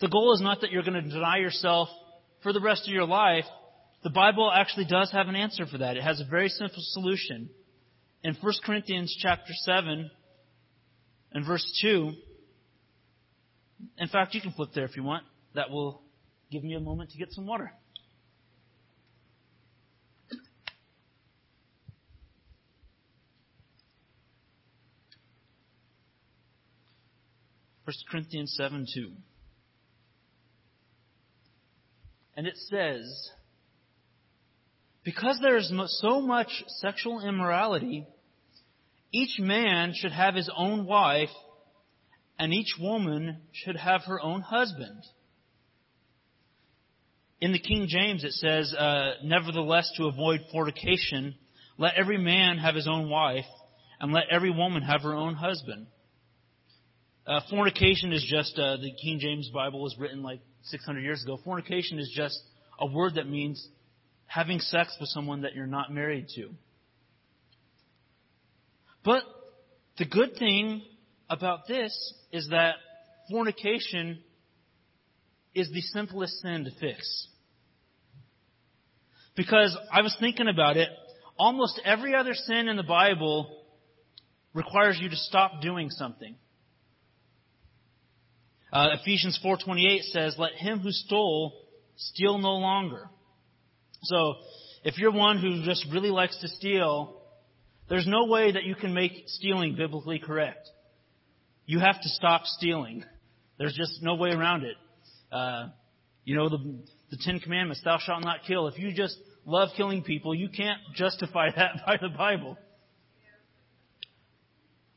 the 0.00 0.08
goal 0.08 0.34
is 0.34 0.40
not 0.40 0.60
that 0.60 0.70
you're 0.70 0.82
going 0.82 1.02
to 1.02 1.08
deny 1.08 1.38
yourself 1.38 1.88
for 2.42 2.52
the 2.52 2.60
rest 2.60 2.86
of 2.86 2.94
your 2.94 3.06
life. 3.06 3.44
The 4.02 4.10
Bible 4.10 4.50
actually 4.52 4.86
does 4.86 5.10
have 5.12 5.28
an 5.28 5.36
answer 5.36 5.66
for 5.66 5.78
that. 5.78 5.96
It 5.96 6.02
has 6.02 6.20
a 6.20 6.24
very 6.24 6.48
simple 6.48 6.82
solution. 6.92 7.50
In 8.22 8.34
1 8.34 8.52
Corinthians 8.64 9.14
chapter 9.20 9.52
7 9.52 10.10
and 11.32 11.46
verse 11.46 11.64
2, 11.82 12.12
in 13.98 14.08
fact, 14.08 14.34
you 14.34 14.40
can 14.40 14.52
flip 14.52 14.70
there 14.74 14.84
if 14.84 14.96
you 14.96 15.02
want. 15.02 15.24
That 15.54 15.70
will 15.70 16.02
give 16.50 16.62
me 16.64 16.74
a 16.74 16.80
moment 16.80 17.10
to 17.10 17.18
get 17.18 17.32
some 17.32 17.46
water. 17.46 17.72
1 27.90 27.94
Corinthians 28.08 28.54
7 28.56 28.86
2. 28.94 29.10
And 32.36 32.46
it 32.46 32.56
says, 32.56 33.30
Because 35.02 35.40
there 35.42 35.56
is 35.56 35.72
so 36.00 36.20
much 36.20 36.62
sexual 36.80 37.20
immorality, 37.26 38.06
each 39.12 39.40
man 39.40 39.92
should 39.92 40.12
have 40.12 40.36
his 40.36 40.48
own 40.56 40.86
wife, 40.86 41.30
and 42.38 42.54
each 42.54 42.76
woman 42.80 43.38
should 43.52 43.76
have 43.76 44.02
her 44.02 44.20
own 44.20 44.42
husband. 44.42 45.02
In 47.40 47.50
the 47.50 47.58
King 47.58 47.88
James 47.88 48.22
it 48.22 48.34
says, 48.34 48.72
uh, 48.72 49.14
Nevertheless, 49.24 49.90
to 49.96 50.06
avoid 50.06 50.42
fornication, 50.52 51.34
let 51.76 51.94
every 51.96 52.18
man 52.18 52.58
have 52.58 52.76
his 52.76 52.86
own 52.86 53.10
wife, 53.10 53.46
and 53.98 54.12
let 54.12 54.28
every 54.30 54.50
woman 54.50 54.82
have 54.82 55.02
her 55.02 55.14
own 55.14 55.34
husband. 55.34 55.88
Uh, 57.30 57.38
fornication 57.48 58.12
is 58.12 58.26
just, 58.28 58.58
uh, 58.58 58.76
the 58.78 58.90
King 59.00 59.20
James 59.20 59.48
Bible 59.54 59.80
was 59.80 59.96
written 59.96 60.20
like 60.20 60.40
600 60.64 60.98
years 60.98 61.22
ago. 61.22 61.38
Fornication 61.44 62.00
is 62.00 62.12
just 62.12 62.36
a 62.80 62.86
word 62.86 63.14
that 63.14 63.28
means 63.28 63.68
having 64.26 64.58
sex 64.58 64.96
with 64.98 65.08
someone 65.10 65.42
that 65.42 65.54
you're 65.54 65.68
not 65.68 65.92
married 65.92 66.26
to. 66.34 66.50
But 69.04 69.22
the 69.96 70.06
good 70.06 70.30
thing 70.40 70.82
about 71.28 71.68
this 71.68 71.92
is 72.32 72.48
that 72.50 72.74
fornication 73.30 74.18
is 75.54 75.70
the 75.70 75.82
simplest 75.82 76.32
sin 76.42 76.64
to 76.64 76.72
fix. 76.80 77.28
Because 79.36 79.78
I 79.92 80.02
was 80.02 80.16
thinking 80.18 80.48
about 80.48 80.76
it, 80.76 80.88
almost 81.38 81.80
every 81.84 82.12
other 82.16 82.34
sin 82.34 82.66
in 82.66 82.76
the 82.76 82.82
Bible 82.82 83.56
requires 84.52 84.98
you 85.00 85.08
to 85.08 85.16
stop 85.16 85.62
doing 85.62 85.90
something. 85.90 86.34
Uh, 88.72 88.90
Ephesians 89.00 89.38
4:28 89.42 90.04
says, 90.04 90.38
"Let 90.38 90.54
him 90.54 90.80
who 90.80 90.92
stole 90.92 91.66
steal 91.96 92.38
no 92.38 92.54
longer." 92.56 93.10
So, 94.02 94.36
if 94.84 94.98
you're 94.98 95.10
one 95.10 95.38
who 95.38 95.64
just 95.64 95.84
really 95.90 96.10
likes 96.10 96.36
to 96.38 96.48
steal, 96.48 97.20
there's 97.88 98.06
no 98.06 98.26
way 98.26 98.52
that 98.52 98.64
you 98.64 98.74
can 98.74 98.94
make 98.94 99.24
stealing 99.26 99.74
biblically 99.74 100.18
correct. 100.18 100.68
You 101.66 101.80
have 101.80 102.00
to 102.00 102.08
stop 102.08 102.46
stealing. 102.46 103.04
There's 103.58 103.74
just 103.74 104.02
no 104.02 104.14
way 104.14 104.30
around 104.30 104.64
it. 104.64 104.76
Uh, 105.30 105.68
you 106.24 106.36
know 106.36 106.48
the 106.48 106.84
the 107.10 107.16
Ten 107.16 107.40
Commandments: 107.40 107.82
"Thou 107.82 107.98
shalt 107.98 108.22
not 108.24 108.44
kill." 108.44 108.68
If 108.68 108.78
you 108.78 108.92
just 108.92 109.16
love 109.44 109.70
killing 109.76 110.04
people, 110.04 110.34
you 110.34 110.48
can't 110.48 110.78
justify 110.94 111.50
that 111.56 111.84
by 111.84 111.96
the 112.00 112.08
Bible. 112.08 112.56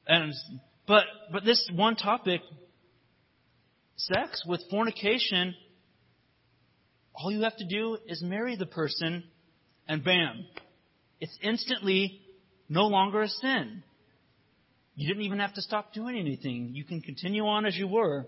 And 0.06 0.34
but 0.86 1.06
but 1.32 1.44
this 1.44 1.68
one 1.74 1.96
topic 1.96 2.42
sex, 4.12 4.44
with 4.46 4.62
fornication, 4.70 5.56
all 7.14 7.32
you 7.32 7.42
have 7.42 7.56
to 7.58 7.66
do 7.66 7.98
is 8.08 8.22
marry 8.22 8.56
the 8.56 8.66
person, 8.66 9.24
and 9.88 10.04
bam, 10.04 10.46
it's 11.20 11.38
instantly 11.42 12.22
no 12.70 12.88
longer 12.88 13.22
a 13.22 13.28
sin. 13.28 13.84
You 14.96 15.08
didn't 15.08 15.24
even 15.24 15.40
have 15.40 15.54
to 15.54 15.62
stop 15.62 15.94
doing 15.94 16.18
anything. 16.18 16.72
You 16.74 16.84
can 16.84 17.02
continue 17.02 17.46
on 17.46 17.66
as 17.66 17.76
you 17.76 17.88
were. 17.88 18.28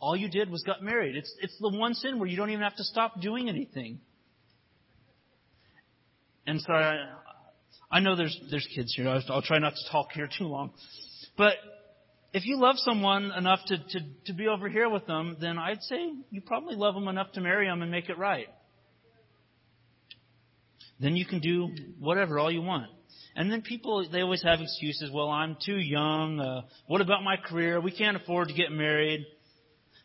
All 0.00 0.16
you 0.16 0.28
did 0.28 0.50
was 0.50 0.62
got 0.62 0.82
married. 0.82 1.16
It's, 1.16 1.32
it's 1.40 1.56
the 1.60 1.76
one 1.76 1.94
sin 1.94 2.18
where 2.18 2.28
you 2.28 2.36
don't 2.36 2.50
even 2.50 2.62
have 2.62 2.76
to 2.76 2.84
stop 2.84 3.20
doing 3.20 3.48
anything. 3.48 4.00
And 6.46 6.60
so 6.60 6.72
I, 6.72 6.96
I 7.90 8.00
know 8.00 8.14
there's, 8.14 8.38
there's 8.50 8.66
kids 8.74 8.94
here. 8.94 9.08
I'll, 9.08 9.22
I'll 9.28 9.42
try 9.42 9.58
not 9.58 9.74
to 9.74 9.90
talk 9.90 10.12
here 10.12 10.28
too 10.38 10.44
long. 10.44 10.72
But 11.36 11.54
if 12.32 12.44
you 12.44 12.60
love 12.60 12.76
someone 12.78 13.32
enough 13.36 13.60
to, 13.66 13.78
to, 13.78 14.00
to 14.26 14.32
be 14.34 14.48
over 14.48 14.68
here 14.68 14.88
with 14.88 15.06
them, 15.06 15.36
then 15.40 15.58
I'd 15.58 15.82
say 15.82 16.12
you 16.30 16.40
probably 16.42 16.76
love 16.76 16.94
them 16.94 17.08
enough 17.08 17.32
to 17.32 17.40
marry 17.40 17.66
them 17.66 17.80
and 17.80 17.90
make 17.90 18.08
it 18.08 18.18
right. 18.18 18.48
Then 21.00 21.16
you 21.16 21.24
can 21.24 21.40
do 21.40 21.68
whatever, 21.98 22.38
all 22.38 22.50
you 22.50 22.62
want. 22.62 22.90
And 23.34 23.50
then 23.50 23.62
people, 23.62 24.06
they 24.10 24.20
always 24.20 24.42
have 24.42 24.60
excuses. 24.60 25.10
Well, 25.12 25.30
I'm 25.30 25.56
too 25.64 25.78
young. 25.78 26.40
Uh, 26.40 26.62
what 26.86 27.00
about 27.00 27.22
my 27.22 27.36
career? 27.36 27.80
We 27.80 27.92
can't 27.92 28.16
afford 28.16 28.48
to 28.48 28.54
get 28.54 28.72
married. 28.72 29.24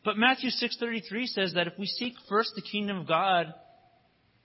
But 0.06 0.18
Matthew 0.18 0.50
6:33 0.50 1.28
says 1.28 1.54
that 1.54 1.68
if 1.68 1.74
we 1.80 1.88
seek 1.88 2.14
first 2.30 2.52
the 2.56 2.62
kingdom 2.62 2.98
of 2.98 3.08
God 3.08 3.54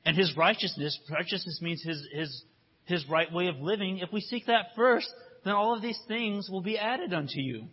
and 0.05 0.17
His 0.17 0.37
righteousness, 0.37 0.99
righteousness 1.11 1.59
means 1.61 1.83
His 1.83 2.03
His 2.13 2.45
His 2.85 3.09
right 3.09 3.31
way 3.31 3.49
of 3.49 3.57
living. 3.61 3.99
If 3.99 4.11
we 4.13 4.21
seek 4.21 4.47
that 4.47 4.69
first, 4.75 5.13
then 5.45 5.55
all 5.55 5.75
of 5.75 5.83
these 5.83 5.99
things 6.09 6.49
will 6.51 6.63
be 6.63 6.79
added 6.79 7.13
unto 7.13 7.41
you. 7.41 7.69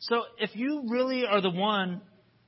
So 0.00 0.22
if 0.38 0.54
you 0.54 0.84
really 0.88 1.26
are 1.26 1.40
the 1.40 1.50
one 1.50 2.00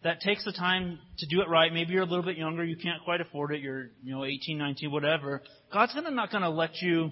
that 0.02 0.20
takes 0.20 0.44
the 0.44 0.52
time 0.52 0.98
to 1.18 1.26
do 1.26 1.42
it 1.42 1.48
right, 1.48 1.72
maybe 1.72 1.92
you're 1.92 2.02
a 2.02 2.06
little 2.06 2.24
bit 2.24 2.36
younger, 2.36 2.64
you 2.64 2.76
can't 2.76 3.02
quite 3.04 3.20
afford 3.20 3.52
it, 3.52 3.60
you're, 3.60 3.88
you 4.02 4.14
know, 4.14 4.24
18, 4.24 4.56
19, 4.56 4.90
whatever, 4.90 5.42
God's 5.72 5.94
gonna, 5.94 6.10
not 6.10 6.30
to 6.30 6.48
let 6.48 6.80
you 6.80 7.10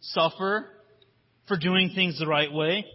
suffer 0.00 0.66
for 1.48 1.58
doing 1.58 1.90
things 1.94 2.18
the 2.18 2.26
right 2.26 2.52
way. 2.52 2.86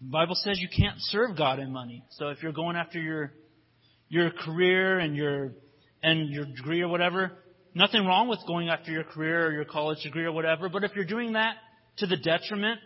The 0.00 0.10
Bible 0.10 0.34
says 0.34 0.58
you 0.60 0.68
can't 0.68 0.96
serve 0.98 1.36
God 1.36 1.58
in 1.58 1.72
money. 1.72 2.04
So 2.10 2.28
if 2.28 2.42
you're 2.42 2.52
going 2.52 2.76
after 2.76 3.00
your 3.00 3.32
your 4.08 4.30
career 4.30 4.98
and 4.98 5.16
your 5.16 5.52
and 6.02 6.28
your 6.28 6.44
degree 6.44 6.82
or 6.82 6.88
whatever, 6.88 7.32
Nothing 7.78 8.04
wrong 8.06 8.26
with 8.26 8.40
going 8.44 8.70
after 8.70 8.90
your 8.90 9.04
career 9.04 9.46
or 9.46 9.52
your 9.52 9.64
college 9.64 10.02
degree 10.02 10.24
or 10.24 10.32
whatever, 10.32 10.68
but 10.68 10.82
if 10.82 10.96
you're 10.96 11.04
doing 11.04 11.34
that 11.34 11.54
to 11.98 12.08
the 12.08 12.16
detriment 12.16 12.80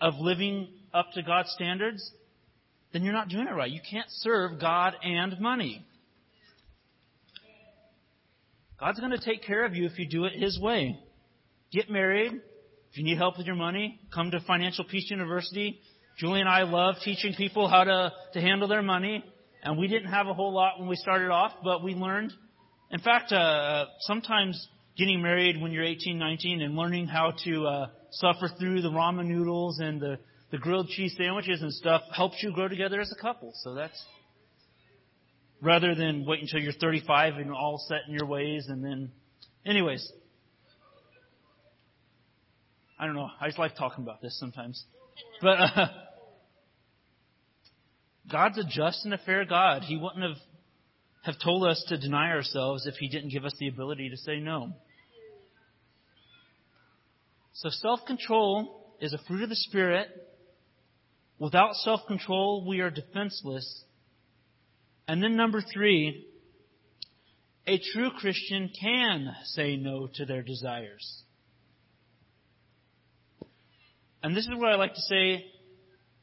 of 0.00 0.14
living 0.18 0.68
up 0.94 1.12
to 1.12 1.22
God's 1.22 1.50
standards, 1.50 2.10
then 2.94 3.02
you're 3.02 3.12
not 3.12 3.28
doing 3.28 3.46
it 3.46 3.50
right. 3.50 3.70
You 3.70 3.82
can't 3.90 4.06
serve 4.08 4.58
God 4.58 4.94
and 5.02 5.38
money. 5.40 5.84
God's 8.80 8.98
going 8.98 9.10
to 9.10 9.22
take 9.22 9.44
care 9.44 9.66
of 9.66 9.74
you 9.74 9.84
if 9.84 9.98
you 9.98 10.08
do 10.08 10.24
it 10.24 10.32
His 10.32 10.58
way. 10.58 10.98
Get 11.70 11.90
married. 11.90 12.32
If 12.32 12.96
you 12.96 13.04
need 13.04 13.18
help 13.18 13.36
with 13.36 13.46
your 13.46 13.56
money, 13.56 14.00
come 14.14 14.30
to 14.30 14.40
Financial 14.46 14.86
Peace 14.86 15.10
University. 15.10 15.80
Julie 16.18 16.40
and 16.40 16.48
I 16.48 16.62
love 16.62 16.94
teaching 17.04 17.34
people 17.34 17.68
how 17.68 17.84
to, 17.84 18.10
to 18.32 18.40
handle 18.40 18.68
their 18.68 18.80
money. 18.80 19.22
And 19.62 19.76
we 19.76 19.86
didn't 19.86 20.10
have 20.10 20.28
a 20.28 20.32
whole 20.32 20.54
lot 20.54 20.80
when 20.80 20.88
we 20.88 20.96
started 20.96 21.30
off, 21.30 21.52
but 21.62 21.84
we 21.84 21.92
learned 21.92 22.32
in 22.94 23.00
fact, 23.00 23.32
uh, 23.32 23.86
sometimes 24.02 24.68
getting 24.96 25.20
married 25.20 25.60
when 25.60 25.72
you're 25.72 25.82
18, 25.82 26.16
19 26.16 26.62
and 26.62 26.76
learning 26.76 27.08
how 27.08 27.32
to 27.44 27.66
uh, 27.66 27.86
suffer 28.12 28.48
through 28.56 28.82
the 28.82 28.88
ramen 28.88 29.26
noodles 29.26 29.80
and 29.80 30.00
the, 30.00 30.16
the 30.52 30.58
grilled 30.58 30.86
cheese 30.86 31.12
sandwiches 31.18 31.60
and 31.60 31.72
stuff 31.72 32.02
helps 32.14 32.40
you 32.40 32.52
grow 32.52 32.68
together 32.68 33.00
as 33.00 33.10
a 33.10 33.20
couple. 33.20 33.52
So 33.64 33.74
that's 33.74 34.00
rather 35.60 35.96
than 35.96 36.24
wait 36.24 36.40
until 36.42 36.60
you're 36.60 36.72
35 36.72 37.34
and 37.34 37.50
all 37.50 37.84
set 37.88 38.02
in 38.06 38.14
your 38.14 38.26
ways 38.26 38.66
and 38.68 38.84
then, 38.84 39.10
anyways. 39.66 40.12
I 42.96 43.06
don't 43.06 43.16
know. 43.16 43.28
I 43.40 43.48
just 43.48 43.58
like 43.58 43.74
talking 43.74 44.04
about 44.04 44.22
this 44.22 44.38
sometimes. 44.38 44.84
But 45.42 45.58
uh, 45.58 45.86
God's 48.30 48.58
a 48.58 48.64
just 48.64 49.04
and 49.04 49.12
a 49.12 49.18
fair 49.18 49.44
God. 49.44 49.82
He 49.82 49.96
wouldn't 49.96 50.22
have 50.22 50.36
have 51.24 51.38
told 51.42 51.66
us 51.66 51.82
to 51.88 51.96
deny 51.96 52.30
ourselves 52.30 52.86
if 52.86 52.94
He 52.96 53.08
didn't 53.08 53.30
give 53.30 53.44
us 53.44 53.54
the 53.58 53.68
ability 53.68 54.10
to 54.10 54.16
say 54.16 54.40
no. 54.40 54.72
So 57.54 57.70
self 57.70 58.00
control 58.06 58.94
is 59.00 59.12
a 59.12 59.18
fruit 59.26 59.42
of 59.42 59.48
the 59.48 59.56
Spirit. 59.56 60.08
Without 61.38 61.74
self 61.76 62.06
control, 62.06 62.64
we 62.66 62.80
are 62.80 62.90
defenseless. 62.90 63.84
And 65.08 65.22
then 65.22 65.36
number 65.36 65.62
three, 65.62 66.26
a 67.66 67.80
true 67.92 68.10
Christian 68.18 68.70
can 68.78 69.34
say 69.44 69.76
no 69.76 70.08
to 70.14 70.26
their 70.26 70.42
desires. 70.42 71.22
And 74.22 74.36
this 74.36 74.44
is 74.44 74.52
where 74.58 74.72
I 74.72 74.76
like 74.76 74.94
to 74.94 75.00
say, 75.00 75.44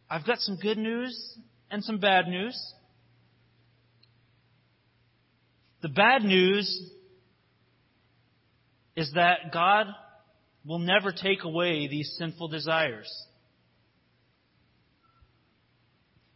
I've 0.09 0.25
got 0.25 0.39
some 0.39 0.57
good 0.57 0.77
news 0.77 1.37
and 1.69 1.83
some 1.83 1.99
bad 1.99 2.27
news. 2.27 2.55
The 5.81 5.89
bad 5.89 6.23
news 6.23 6.91
is 8.95 9.11
that 9.15 9.51
God 9.51 9.87
will 10.65 10.79
never 10.79 11.11
take 11.11 11.43
away 11.43 11.87
these 11.87 12.15
sinful 12.19 12.49
desires. 12.49 13.11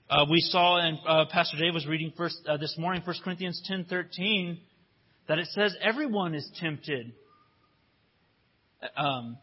Uh, 0.09 0.25
we 0.31 0.39
saw, 0.39 0.77
and 0.79 0.97
uh, 1.07 1.25
Pastor 1.31 1.57
Dave 1.57 1.73
was 1.73 1.85
reading 1.85 2.11
first 2.17 2.37
uh, 2.47 2.57
this 2.57 2.75
morning, 2.77 3.03
1 3.05 3.15
Corinthians 3.23 3.61
ten 3.67 3.85
thirteen, 3.87 4.59
that 5.27 5.37
it 5.37 5.47
says 5.47 5.75
everyone 5.81 6.33
is 6.33 6.47
tempted. 6.59 7.11
Um, 8.97 9.37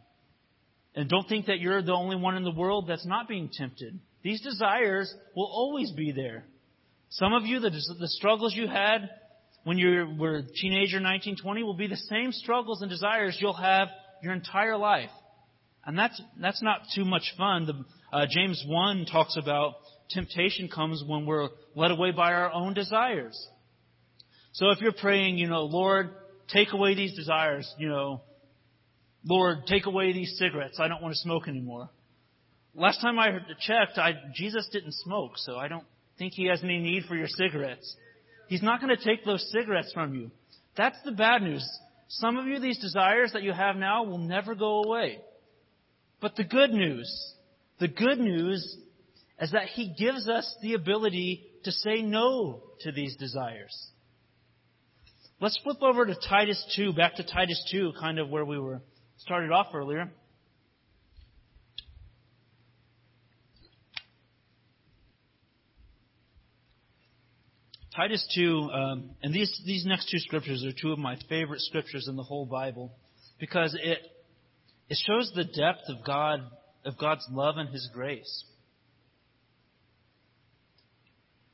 and 0.95 1.09
don't 1.09 1.29
think 1.29 1.47
that 1.47 1.59
you're 1.59 1.83
the 1.83 1.95
only 1.95 2.17
one 2.17 2.37
in 2.37 2.45
the 2.45 2.53
world 2.53 2.87
that's 2.89 3.07
not 3.07 3.29
being 3.29 3.51
tempted. 3.53 3.99
These 4.23 4.41
desires 4.43 5.13
will 5.35 5.51
always 5.53 5.91
be 5.93 6.13
there. 6.13 6.45
Some 7.11 7.33
of 7.33 7.45
you, 7.45 7.61
the, 7.61 7.71
the 7.71 8.09
struggles 8.09 8.55
you 8.55 8.67
had 8.69 9.11
when 9.65 9.79
you 9.79 10.15
were 10.19 10.37
a 10.37 10.43
teenager, 10.43 11.01
19, 11.01 11.37
20, 11.43 11.63
will 11.63 11.75
be 11.75 11.87
the 11.87 11.97
same 11.97 12.33
struggles 12.33 12.83
and 12.83 12.91
desires 12.91 13.39
you'll 13.41 13.53
have 13.53 13.89
your 14.23 14.33
entire 14.33 14.77
life. 14.77 15.11
And 15.85 15.99
that's, 15.99 16.21
that's 16.41 16.63
not 16.63 16.83
too 16.95 17.05
much 17.05 17.35
fun. 17.37 17.67
The, 17.67 18.17
uh, 18.17 18.27
James 18.29 18.63
1 18.67 19.07
talks 19.11 19.37
about 19.37 19.75
temptation 20.11 20.69
comes 20.69 21.03
when 21.07 21.27
we're 21.27 21.49
led 21.75 21.91
away 21.91 22.13
by 22.13 22.33
our 22.33 22.53
own 22.53 22.75
desires. 22.75 23.49
So 24.53 24.71
if 24.71 24.81
you're 24.81 24.93
praying, 24.93 25.39
you 25.39 25.49
know, 25.49 25.65
Lord, 25.65 26.11
take 26.49 26.73
away 26.73 26.95
these 26.95 27.15
desires, 27.17 27.73
you 27.79 27.89
know, 27.89 28.21
Lord, 29.25 29.67
take 29.67 29.87
away 29.87 30.13
these 30.13 30.37
cigarettes. 30.39 30.79
I 30.81 30.89
don't 30.89 31.03
want 31.03 31.15
to 31.15 31.21
smoke 31.21 31.49
anymore. 31.49 31.89
Last 32.75 33.01
time 33.01 33.19
I 33.19 33.39
checked, 33.61 33.99
I, 33.99 34.15
Jesus 34.35 34.69
didn't 34.73 34.95
smoke, 34.95 35.33
so 35.37 35.57
I 35.57 35.69
don't 35.69 35.85
think 36.19 36.33
he 36.35 36.47
has 36.47 36.63
any 36.63 36.79
need 36.79 37.05
for 37.05 37.15
your 37.15 37.29
cigarettes. 37.29 37.97
He's 38.53 38.63
not 38.63 38.83
going 38.83 38.95
to 38.95 39.03
take 39.03 39.25
those 39.25 39.51
cigarettes 39.51 39.91
from 39.95 40.15
you. 40.15 40.31
That's 40.77 40.99
the 41.07 41.13
bad 41.13 41.41
news. 41.41 41.67
Some 42.09 42.37
of 42.37 42.47
you, 42.47 42.61
these 42.61 42.79
desires 42.79 43.33
that 43.33 43.43
you 43.43 43.51
have 43.51 43.77
now 43.77 44.05
will 44.05 44.19
never 44.19 44.55
go 44.55 44.83
away. 44.83 45.21
But 46.21 46.37
the 46.37 46.45
good 46.45 46.71
news, 46.71 47.35
the 47.81 47.89
good 47.89 48.19
news 48.19 48.77
is 49.41 49.53
that 49.53 49.69
He 49.69 49.95
gives 49.99 50.29
us 50.29 50.55
the 50.61 50.75
ability 50.75 51.47
to 51.65 51.73
say 51.73 52.03
no 52.03 52.63
to 52.81 52.93
these 52.93 53.17
desires. 53.17 53.75
Let's 55.41 55.59
flip 55.65 55.79
over 55.81 56.05
to 56.05 56.15
Titus 56.29 56.63
2, 56.77 56.93
back 56.93 57.15
to 57.15 57.25
Titus 57.25 57.67
2, 57.73 57.95
kind 57.99 58.19
of 58.19 58.29
where 58.29 58.45
we 58.45 58.59
were 58.59 58.83
started 59.17 59.51
off 59.51 59.69
earlier. 59.73 60.11
Titus 68.03 68.27
2, 68.35 68.71
um, 68.73 69.11
and 69.23 69.33
these, 69.33 69.63
these 69.65 69.87
next 69.87 70.11
two 70.11 70.19
scriptures 70.19 70.65
are 70.65 70.73
two 70.73 70.91
of 70.91 70.99
my 70.99 71.17
favorite 71.29 71.61
scriptures 71.61 72.09
in 72.09 72.17
the 72.17 72.23
whole 72.25 72.45
Bible 72.45 72.91
because 73.39 73.79
it, 73.81 73.99
it 74.89 74.99
shows 75.07 75.31
the 75.37 75.45
depth 75.45 75.83
of 75.89 76.05
God, 76.05 76.41
of 76.85 76.99
God's 76.99 77.25
love 77.31 77.59
and 77.59 77.69
His 77.69 77.89
grace. 77.95 78.45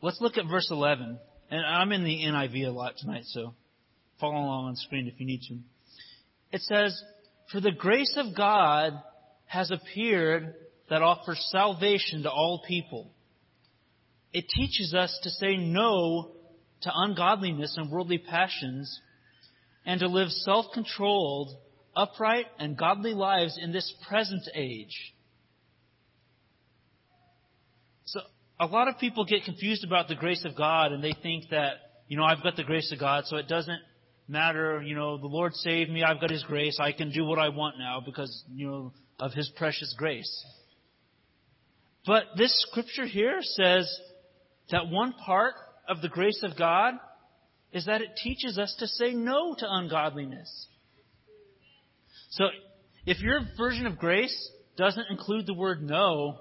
Let's 0.01 0.23
look 0.23 0.39
at 0.39 0.47
verse 0.49 0.69
11. 0.71 1.19
And 1.51 1.67
I'm 1.67 1.93
in 1.93 2.05
the 2.05 2.17
NIV 2.17 2.69
a 2.69 2.71
lot 2.71 2.95
tonight, 2.97 3.25
so 3.27 3.53
follow 4.19 4.37
along 4.37 4.69
on 4.69 4.77
screen 4.77 5.07
if 5.07 5.21
you 5.21 5.27
need 5.27 5.43
to. 5.49 5.59
It 6.51 6.63
says, 6.63 6.99
For 7.53 7.61
the 7.61 7.73
grace 7.73 8.15
of 8.17 8.35
God 8.35 8.95
has 9.45 9.71
appeared 9.71 10.55
that 10.89 11.03
offers 11.03 11.47
salvation 11.53 12.23
to 12.23 12.31
all 12.31 12.63
people 12.67 13.11
it 14.33 14.47
teaches 14.49 14.95
us 14.95 15.19
to 15.23 15.31
say 15.31 15.57
no 15.57 16.33
to 16.83 16.93
ungodliness 16.95 17.75
and 17.77 17.91
worldly 17.91 18.19
passions 18.19 19.01
and 19.85 20.01
to 20.01 20.09
live 20.09 20.29
self 20.31 20.67
controlled, 20.73 21.57
upright, 21.97 22.47
and 22.59 22.77
godly 22.77 23.15
lives 23.15 23.59
in 23.61 23.73
this 23.73 23.93
present 24.09 24.43
age. 24.55 25.15
So, 28.05 28.21
a 28.61 28.67
lot 28.67 28.89
of 28.89 28.99
people 28.99 29.25
get 29.25 29.45
confused 29.45 29.85
about 29.85 30.09
the 30.09 30.15
grace 30.15 30.45
of 30.45 30.57
God 30.57 30.93
and 30.93 31.03
they 31.03 31.15
think 31.23 31.51
that, 31.51 31.75
you 32.07 32.17
know, 32.17 32.25
I've 32.25 32.43
got 32.43 32.57
the 32.57 32.65
grace 32.65 32.93
of 32.93 32.99
God, 32.99 33.25
so 33.27 33.37
it 33.37 33.49
doesn't 33.49 33.81
matter, 34.29 34.83
you 34.83 34.95
know, 34.95 35.17
the 35.19 35.27
Lord 35.27 35.55
saved 35.55 35.91
me, 35.91 36.03
I've 36.03 36.21
got 36.21 36.31
His 36.31 36.45
grace, 36.45 36.79
I 36.81 36.93
can 36.93 37.11
do 37.11 37.25
what 37.25 37.39
I 37.39 37.49
want 37.49 37.79
now 37.79 38.03
because, 38.05 38.45
you 38.53 38.67
know, 38.67 38.93
of 39.19 39.33
His 39.33 39.51
precious 39.57 39.95
grace. 39.97 40.45
But 42.07 42.25
this 42.37 42.65
scripture 42.69 43.07
here 43.07 43.39
says 43.41 43.91
that 44.71 44.89
one 44.89 45.15
part 45.25 45.55
of 45.89 46.03
the 46.03 46.09
grace 46.09 46.41
of 46.43 46.57
God 46.57 46.95
is 47.73 47.87
that 47.87 48.01
it 48.01 48.17
teaches 48.23 48.59
us 48.59 48.75
to 48.79 48.87
say 48.87 49.13
no 49.13 49.55
to 49.55 49.67
ungodliness. 49.69 50.67
So, 52.31 52.45
if 53.07 53.21
your 53.21 53.41
version 53.57 53.87
of 53.87 53.99
grace 53.99 54.51
doesn't 54.77 55.07
include 55.11 55.47
the 55.47 55.55
word 55.55 55.83
no, 55.83 56.39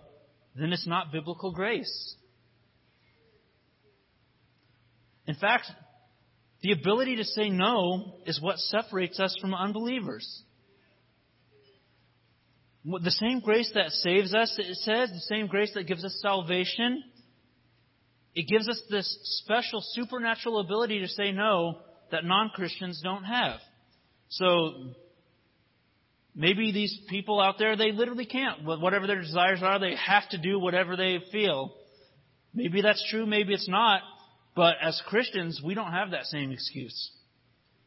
then 0.55 0.73
it's 0.73 0.87
not 0.87 1.11
biblical 1.11 1.51
grace. 1.51 2.15
In 5.25 5.35
fact, 5.35 5.67
the 6.61 6.71
ability 6.71 7.17
to 7.17 7.23
say 7.23 7.49
no 7.49 8.15
is 8.25 8.41
what 8.41 8.57
separates 8.57 9.19
us 9.19 9.35
from 9.39 9.53
unbelievers. 9.53 10.43
The 12.85 13.11
same 13.11 13.41
grace 13.41 13.69
that 13.75 13.91
saves 13.91 14.33
us, 14.33 14.55
it 14.57 14.75
says, 14.77 15.09
the 15.09 15.35
same 15.35 15.47
grace 15.47 15.71
that 15.75 15.87
gives 15.87 16.05
us 16.05 16.17
salvation, 16.21 17.03
it 18.35 18.47
gives 18.47 18.67
us 18.69 18.81
this 18.89 19.17
special 19.43 19.81
supernatural 19.93 20.59
ability 20.59 20.99
to 20.99 21.07
say 21.07 21.31
no 21.31 21.79
that 22.11 22.23
non 22.23 22.49
Christians 22.49 23.01
don't 23.03 23.23
have. 23.23 23.59
So, 24.29 24.93
maybe 26.35 26.71
these 26.71 26.97
people 27.09 27.41
out 27.41 27.55
there, 27.57 27.75
they 27.75 27.91
literally 27.91 28.25
can't. 28.25 28.63
Whatever 28.63 29.07
their 29.07 29.21
desires 29.21 29.61
are, 29.63 29.79
they 29.79 29.95
have 29.95 30.29
to 30.29 30.37
do 30.37 30.59
whatever 30.59 30.95
they 30.95 31.19
feel. 31.31 31.73
Maybe 32.53 32.81
that's 32.81 33.03
true, 33.09 33.25
maybe 33.25 33.53
it's 33.53 33.69
not. 33.69 34.01
But 34.55 34.75
as 34.81 35.01
Christians, 35.07 35.61
we 35.63 35.75
don't 35.75 35.91
have 35.91 36.11
that 36.11 36.25
same 36.25 36.51
excuse. 36.51 37.11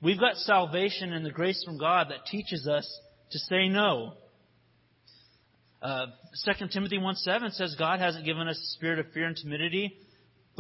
We've 0.03 0.21
got 0.21 0.37
salvation 0.37 1.13
and 1.13 1.27
the 1.27 1.31
grace 1.31 1.63
from 1.65 1.79
God 1.79 2.09
that 2.11 2.27
teaches 2.27 2.67
us 2.67 2.89
to 3.33 3.39
say 3.39 3.69
no. 3.69 4.15
Uh, 5.83 6.07
2 6.59 6.69
Timothy 6.69 6.99
1 6.99 7.17
7 7.17 7.51
says 7.53 7.75
God 7.79 8.01
hasn't 8.01 8.25
given 8.25 8.49
us 8.49 8.59
a 8.59 8.77
spirit 8.77 8.99
of 8.99 9.13
fear 9.13 9.27
and 9.27 9.37
timidity, 9.37 9.97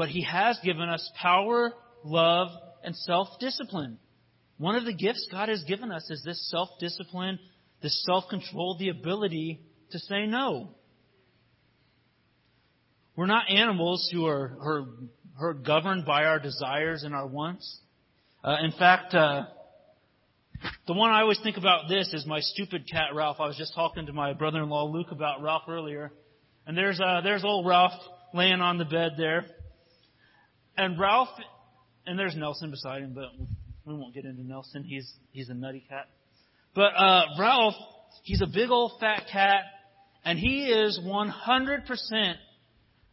but 0.00 0.08
He 0.08 0.22
has 0.22 0.58
given 0.64 0.88
us 0.88 1.12
power, 1.20 1.74
love, 2.04 2.48
and 2.82 2.96
self-discipline. 2.96 3.98
One 4.56 4.74
of 4.74 4.86
the 4.86 4.94
gifts 4.94 5.28
God 5.30 5.50
has 5.50 5.62
given 5.64 5.92
us 5.92 6.08
is 6.08 6.22
this 6.24 6.48
self-discipline, 6.50 7.38
this 7.82 8.02
self-control, 8.06 8.78
the 8.78 8.88
ability 8.88 9.60
to 9.90 9.98
say 9.98 10.24
no. 10.24 10.70
We're 13.14 13.26
not 13.26 13.50
animals 13.50 14.08
who 14.10 14.24
are, 14.24 14.56
are, 14.62 14.86
are 15.38 15.52
governed 15.52 16.06
by 16.06 16.24
our 16.24 16.38
desires 16.38 17.02
and 17.02 17.14
our 17.14 17.26
wants. 17.26 17.80
Uh, 18.42 18.56
in 18.64 18.72
fact, 18.72 19.12
uh, 19.12 19.42
the 20.86 20.94
one 20.94 21.10
I 21.10 21.20
always 21.20 21.40
think 21.42 21.58
about 21.58 21.90
this 21.90 22.10
is 22.14 22.24
my 22.24 22.40
stupid 22.40 22.88
cat 22.90 23.14
Ralph. 23.14 23.36
I 23.38 23.46
was 23.46 23.58
just 23.58 23.74
talking 23.74 24.06
to 24.06 24.14
my 24.14 24.32
brother-in-law 24.32 24.84
Luke 24.84 25.10
about 25.10 25.42
Ralph 25.42 25.64
earlier, 25.68 26.10
and 26.66 26.74
there's 26.74 26.98
uh, 26.98 27.20
there's 27.22 27.44
old 27.44 27.66
Ralph 27.66 27.92
laying 28.32 28.62
on 28.62 28.78
the 28.78 28.86
bed 28.86 29.16
there. 29.18 29.44
And 30.76 30.98
Ralph, 30.98 31.28
and 32.06 32.18
there's 32.18 32.36
Nelson 32.36 32.70
beside 32.70 33.02
him, 33.02 33.12
but 33.14 33.30
we 33.84 33.94
won't 33.94 34.14
get 34.14 34.24
into 34.24 34.42
Nelson. 34.42 34.84
He's 34.84 35.10
he's 35.32 35.48
a 35.48 35.54
nutty 35.54 35.84
cat. 35.88 36.06
But 36.74 36.92
uh, 36.96 37.22
Ralph, 37.38 37.74
he's 38.22 38.40
a 38.40 38.46
big 38.46 38.70
old 38.70 38.92
fat 39.00 39.24
cat, 39.30 39.64
and 40.24 40.38
he 40.38 40.66
is 40.66 41.00
100% 41.04 42.34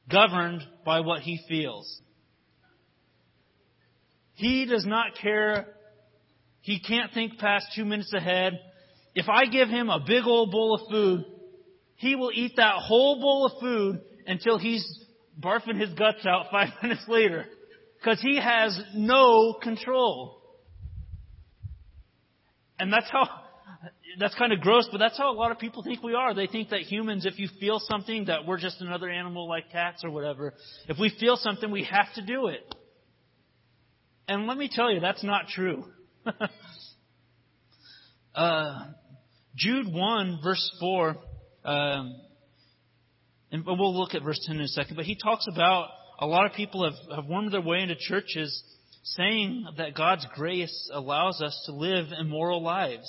governed 0.09 0.63
by 0.85 0.99
what 1.01 1.21
he 1.21 1.39
feels. 1.47 2.01
He 4.33 4.65
does 4.65 4.85
not 4.85 5.15
care. 5.19 5.65
He 6.61 6.79
can't 6.79 7.11
think 7.13 7.39
past 7.39 7.65
two 7.75 7.85
minutes 7.85 8.13
ahead. 8.13 8.59
If 9.15 9.27
I 9.29 9.45
give 9.45 9.67
him 9.67 9.89
a 9.89 9.99
big 10.05 10.25
old 10.25 10.51
bowl 10.51 10.75
of 10.75 10.91
food, 10.91 11.25
he 11.95 12.15
will 12.15 12.31
eat 12.31 12.53
that 12.57 12.75
whole 12.75 13.19
bowl 13.19 13.47
of 13.47 13.59
food 13.59 14.01
until 14.27 14.59
he's 14.59 14.85
barfing 15.39 15.79
his 15.79 15.93
guts 15.93 16.25
out 16.25 16.47
five 16.51 16.69
minutes 16.81 17.05
later 17.07 17.45
because 17.99 18.21
he 18.21 18.39
has 18.39 18.79
no 18.95 19.55
control. 19.61 20.41
And 22.79 22.93
that's 22.93 23.09
how, 23.09 23.27
that's 24.19 24.35
kind 24.35 24.53
of 24.53 24.61
gross, 24.61 24.87
but 24.91 24.99
that's 24.99 25.17
how 25.17 25.31
a 25.31 25.33
lot 25.33 25.51
of 25.51 25.57
people 25.57 25.83
think 25.83 26.03
we 26.03 26.13
are. 26.13 26.33
They 26.33 26.47
think 26.47 26.69
that 26.69 26.81
humans, 26.81 27.25
if 27.25 27.39
you 27.39 27.49
feel 27.59 27.79
something, 27.79 28.25
that 28.25 28.45
we're 28.45 28.59
just 28.59 28.81
another 28.81 29.09
animal 29.09 29.47
like 29.47 29.71
cats 29.71 30.03
or 30.03 30.11
whatever. 30.11 30.53
If 30.87 30.97
we 30.99 31.11
feel 31.19 31.37
something, 31.37 31.71
we 31.71 31.83
have 31.85 32.13
to 32.15 32.21
do 32.21 32.47
it. 32.47 32.75
And 34.27 34.45
let 34.45 34.57
me 34.57 34.69
tell 34.71 34.91
you, 34.91 34.99
that's 34.99 35.23
not 35.23 35.47
true. 35.47 35.85
uh, 38.35 38.79
Jude 39.55 39.91
1, 39.91 40.39
verse 40.43 40.71
4, 40.79 41.15
um, 41.65 42.15
and 43.51 43.65
we'll 43.65 43.97
look 43.97 44.13
at 44.13 44.23
verse 44.23 44.39
10 44.45 44.57
in 44.57 44.61
a 44.61 44.67
second, 44.67 44.95
but 44.95 45.05
he 45.05 45.15
talks 45.15 45.45
about 45.47 45.89
a 46.19 46.27
lot 46.27 46.45
of 46.45 46.53
people 46.53 46.83
have, 46.83 47.15
have 47.15 47.29
wormed 47.29 47.53
their 47.53 47.61
way 47.61 47.81
into 47.81 47.95
churches 47.95 48.63
saying 49.03 49.65
that 49.77 49.95
God's 49.95 50.27
grace 50.35 50.89
allows 50.93 51.41
us 51.41 51.63
to 51.65 51.71
live 51.71 52.07
immoral 52.19 52.61
lives. 52.61 53.07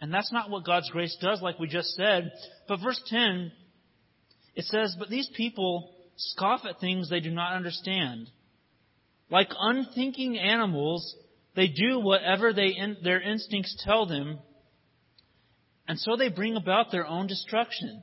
And 0.00 0.12
that's 0.12 0.32
not 0.32 0.50
what 0.50 0.64
God's 0.64 0.90
grace 0.90 1.16
does, 1.20 1.40
like 1.40 1.58
we 1.58 1.68
just 1.68 1.94
said. 1.94 2.32
But 2.66 2.80
verse 2.82 3.00
10, 3.06 3.52
it 4.56 4.64
says, 4.64 4.96
But 4.98 5.08
these 5.08 5.30
people 5.36 5.94
scoff 6.16 6.62
at 6.68 6.80
things 6.80 7.08
they 7.08 7.20
do 7.20 7.30
not 7.30 7.54
understand. 7.54 8.28
Like 9.30 9.48
unthinking 9.58 10.38
animals, 10.38 11.14
they 11.54 11.68
do 11.68 12.00
whatever 12.00 12.52
they 12.52 12.74
in, 12.76 12.96
their 13.02 13.20
instincts 13.20 13.80
tell 13.84 14.06
them, 14.06 14.38
and 15.88 15.98
so 15.98 16.16
they 16.16 16.28
bring 16.28 16.56
about 16.56 16.90
their 16.90 17.06
own 17.06 17.26
destruction. 17.26 18.02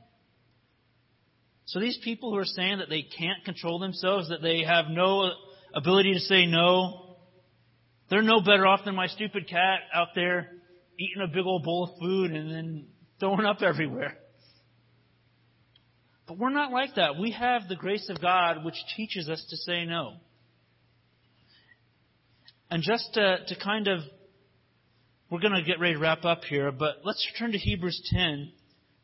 So 1.66 1.80
these 1.80 1.98
people 2.04 2.30
who 2.30 2.38
are 2.38 2.44
saying 2.44 2.78
that 2.78 2.88
they 2.88 3.02
can't 3.02 3.44
control 3.44 3.78
themselves, 3.78 4.28
that 4.28 4.42
they 4.42 4.62
have 4.64 4.86
no 4.90 5.30
ability 5.74 6.12
to 6.14 6.20
say 6.20 6.46
no, 6.46 7.16
they're 8.10 8.22
no 8.22 8.40
better 8.40 8.66
off 8.66 8.84
than 8.84 8.94
my 8.94 9.06
stupid 9.06 9.48
cat 9.48 9.80
out 9.94 10.08
there 10.14 10.50
eating 10.98 11.22
a 11.22 11.26
big 11.26 11.44
old 11.44 11.64
bowl 11.64 11.84
of 11.84 11.98
food 11.98 12.30
and 12.30 12.50
then 12.50 12.86
throwing 13.18 13.46
up 13.46 13.62
everywhere. 13.62 14.16
But 16.26 16.38
we're 16.38 16.50
not 16.50 16.70
like 16.70 16.94
that. 16.96 17.18
We 17.18 17.32
have 17.32 17.68
the 17.68 17.76
grace 17.76 18.08
of 18.08 18.20
God 18.20 18.64
which 18.64 18.76
teaches 18.96 19.28
us 19.28 19.44
to 19.50 19.56
say 19.56 19.84
no. 19.84 20.14
And 22.70 22.82
just 22.82 23.14
to, 23.14 23.38
to 23.46 23.56
kind 23.62 23.88
of, 23.88 24.00
we're 25.30 25.40
going 25.40 25.54
to 25.54 25.62
get 25.62 25.80
ready 25.80 25.94
to 25.94 26.00
wrap 26.00 26.24
up 26.24 26.44
here, 26.44 26.72
but 26.72 26.96
let's 27.04 27.26
turn 27.38 27.52
to 27.52 27.58
Hebrews 27.58 28.08
10 28.12 28.52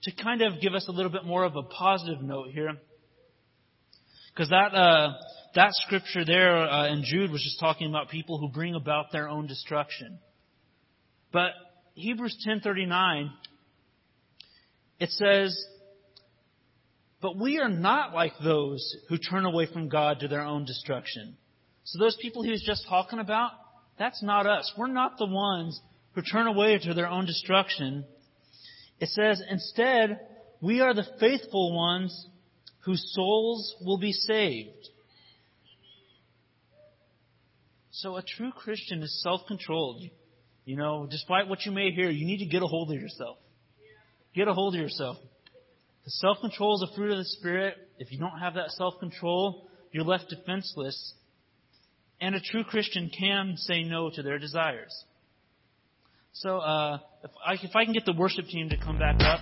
to 0.04 0.12
kind 0.12 0.42
of 0.42 0.60
give 0.60 0.74
us 0.74 0.86
a 0.88 0.92
little 0.92 1.12
bit 1.12 1.24
more 1.24 1.44
of 1.44 1.56
a 1.56 1.62
positive 1.62 2.22
note 2.22 2.48
here. 2.50 2.72
Because 4.32 4.48
that, 4.50 4.74
uh, 4.74 5.12
that 5.54 5.70
scripture 5.72 6.24
there 6.24 6.56
uh, 6.56 6.88
in 6.92 7.02
Jude 7.04 7.30
was 7.30 7.42
just 7.42 7.60
talking 7.60 7.88
about 7.88 8.08
people 8.08 8.38
who 8.38 8.48
bring 8.48 8.74
about 8.74 9.12
their 9.12 9.28
own 9.28 9.46
destruction. 9.46 10.18
But 11.32 11.50
Hebrews 11.94 12.44
10:39 12.46 13.30
it 14.98 15.10
says 15.10 15.66
but 17.20 17.36
we 17.36 17.58
are 17.58 17.68
not 17.68 18.14
like 18.14 18.32
those 18.42 18.96
who 19.08 19.18
turn 19.18 19.44
away 19.44 19.66
from 19.66 19.88
God 19.88 20.20
to 20.20 20.28
their 20.28 20.42
own 20.42 20.64
destruction. 20.64 21.36
So 21.84 21.98
those 21.98 22.16
people 22.20 22.42
he 22.42 22.50
was 22.50 22.62
just 22.66 22.86
talking 22.88 23.18
about, 23.18 23.50
that's 23.98 24.22
not 24.22 24.46
us. 24.46 24.72
We're 24.76 24.86
not 24.86 25.18
the 25.18 25.26
ones 25.26 25.78
who 26.14 26.22
turn 26.22 26.46
away 26.46 26.78
to 26.78 26.94
their 26.94 27.08
own 27.08 27.26
destruction. 27.26 28.06
It 29.00 29.08
says, 29.08 29.42
instead, 29.50 30.20
we 30.60 30.80
are 30.80 30.94
the 30.94 31.06
faithful 31.18 31.74
ones 31.74 32.28
whose 32.84 33.12
souls 33.14 33.74
will 33.84 33.98
be 33.98 34.12
saved. 34.12 34.88
So 37.90 38.16
a 38.16 38.22
true 38.22 38.52
Christian 38.52 39.02
is 39.02 39.22
self-controlled. 39.22 40.04
You 40.64 40.76
know, 40.76 41.06
despite 41.10 41.48
what 41.48 41.64
you 41.64 41.72
may 41.72 41.90
hear, 41.90 42.10
you 42.10 42.26
need 42.26 42.38
to 42.38 42.46
get 42.46 42.62
a 42.62 42.66
hold 42.66 42.92
of 42.92 43.00
yourself. 43.00 43.38
Get 44.34 44.48
a 44.48 44.54
hold 44.54 44.74
of 44.74 44.80
yourself. 44.80 45.16
The 46.04 46.10
self-control 46.10 46.82
is 46.82 46.90
a 46.90 46.94
fruit 46.94 47.12
of 47.12 47.18
the 47.18 47.24
Spirit. 47.24 47.76
If 47.98 48.12
you 48.12 48.18
don't 48.18 48.38
have 48.38 48.54
that 48.54 48.70
self-control, 48.70 49.66
you're 49.92 50.04
left 50.04 50.28
defenseless. 50.28 51.14
And 52.20 52.34
a 52.34 52.40
true 52.40 52.64
Christian 52.64 53.10
can 53.18 53.56
say 53.56 53.82
no 53.82 54.10
to 54.10 54.22
their 54.22 54.38
desires. 54.38 54.94
So, 56.32 56.58
uh, 56.58 56.98
if, 57.24 57.30
I, 57.44 57.54
if 57.54 57.76
I 57.76 57.84
can 57.84 57.92
get 57.92 58.04
the 58.04 58.12
worship 58.12 58.46
team 58.46 58.68
to 58.70 58.76
come 58.76 58.98
back 58.98 59.20
up. 59.20 59.40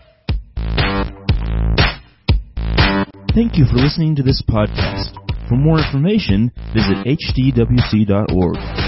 Thank 3.35 3.57
you 3.57 3.67
for 3.67 3.77
listening 3.77 4.17
to 4.17 4.23
this 4.23 4.43
podcast. 4.49 5.15
For 5.49 5.55
more 5.55 5.79
information, 5.79 6.51
visit 6.75 7.07
hdwc.org. 7.07 8.88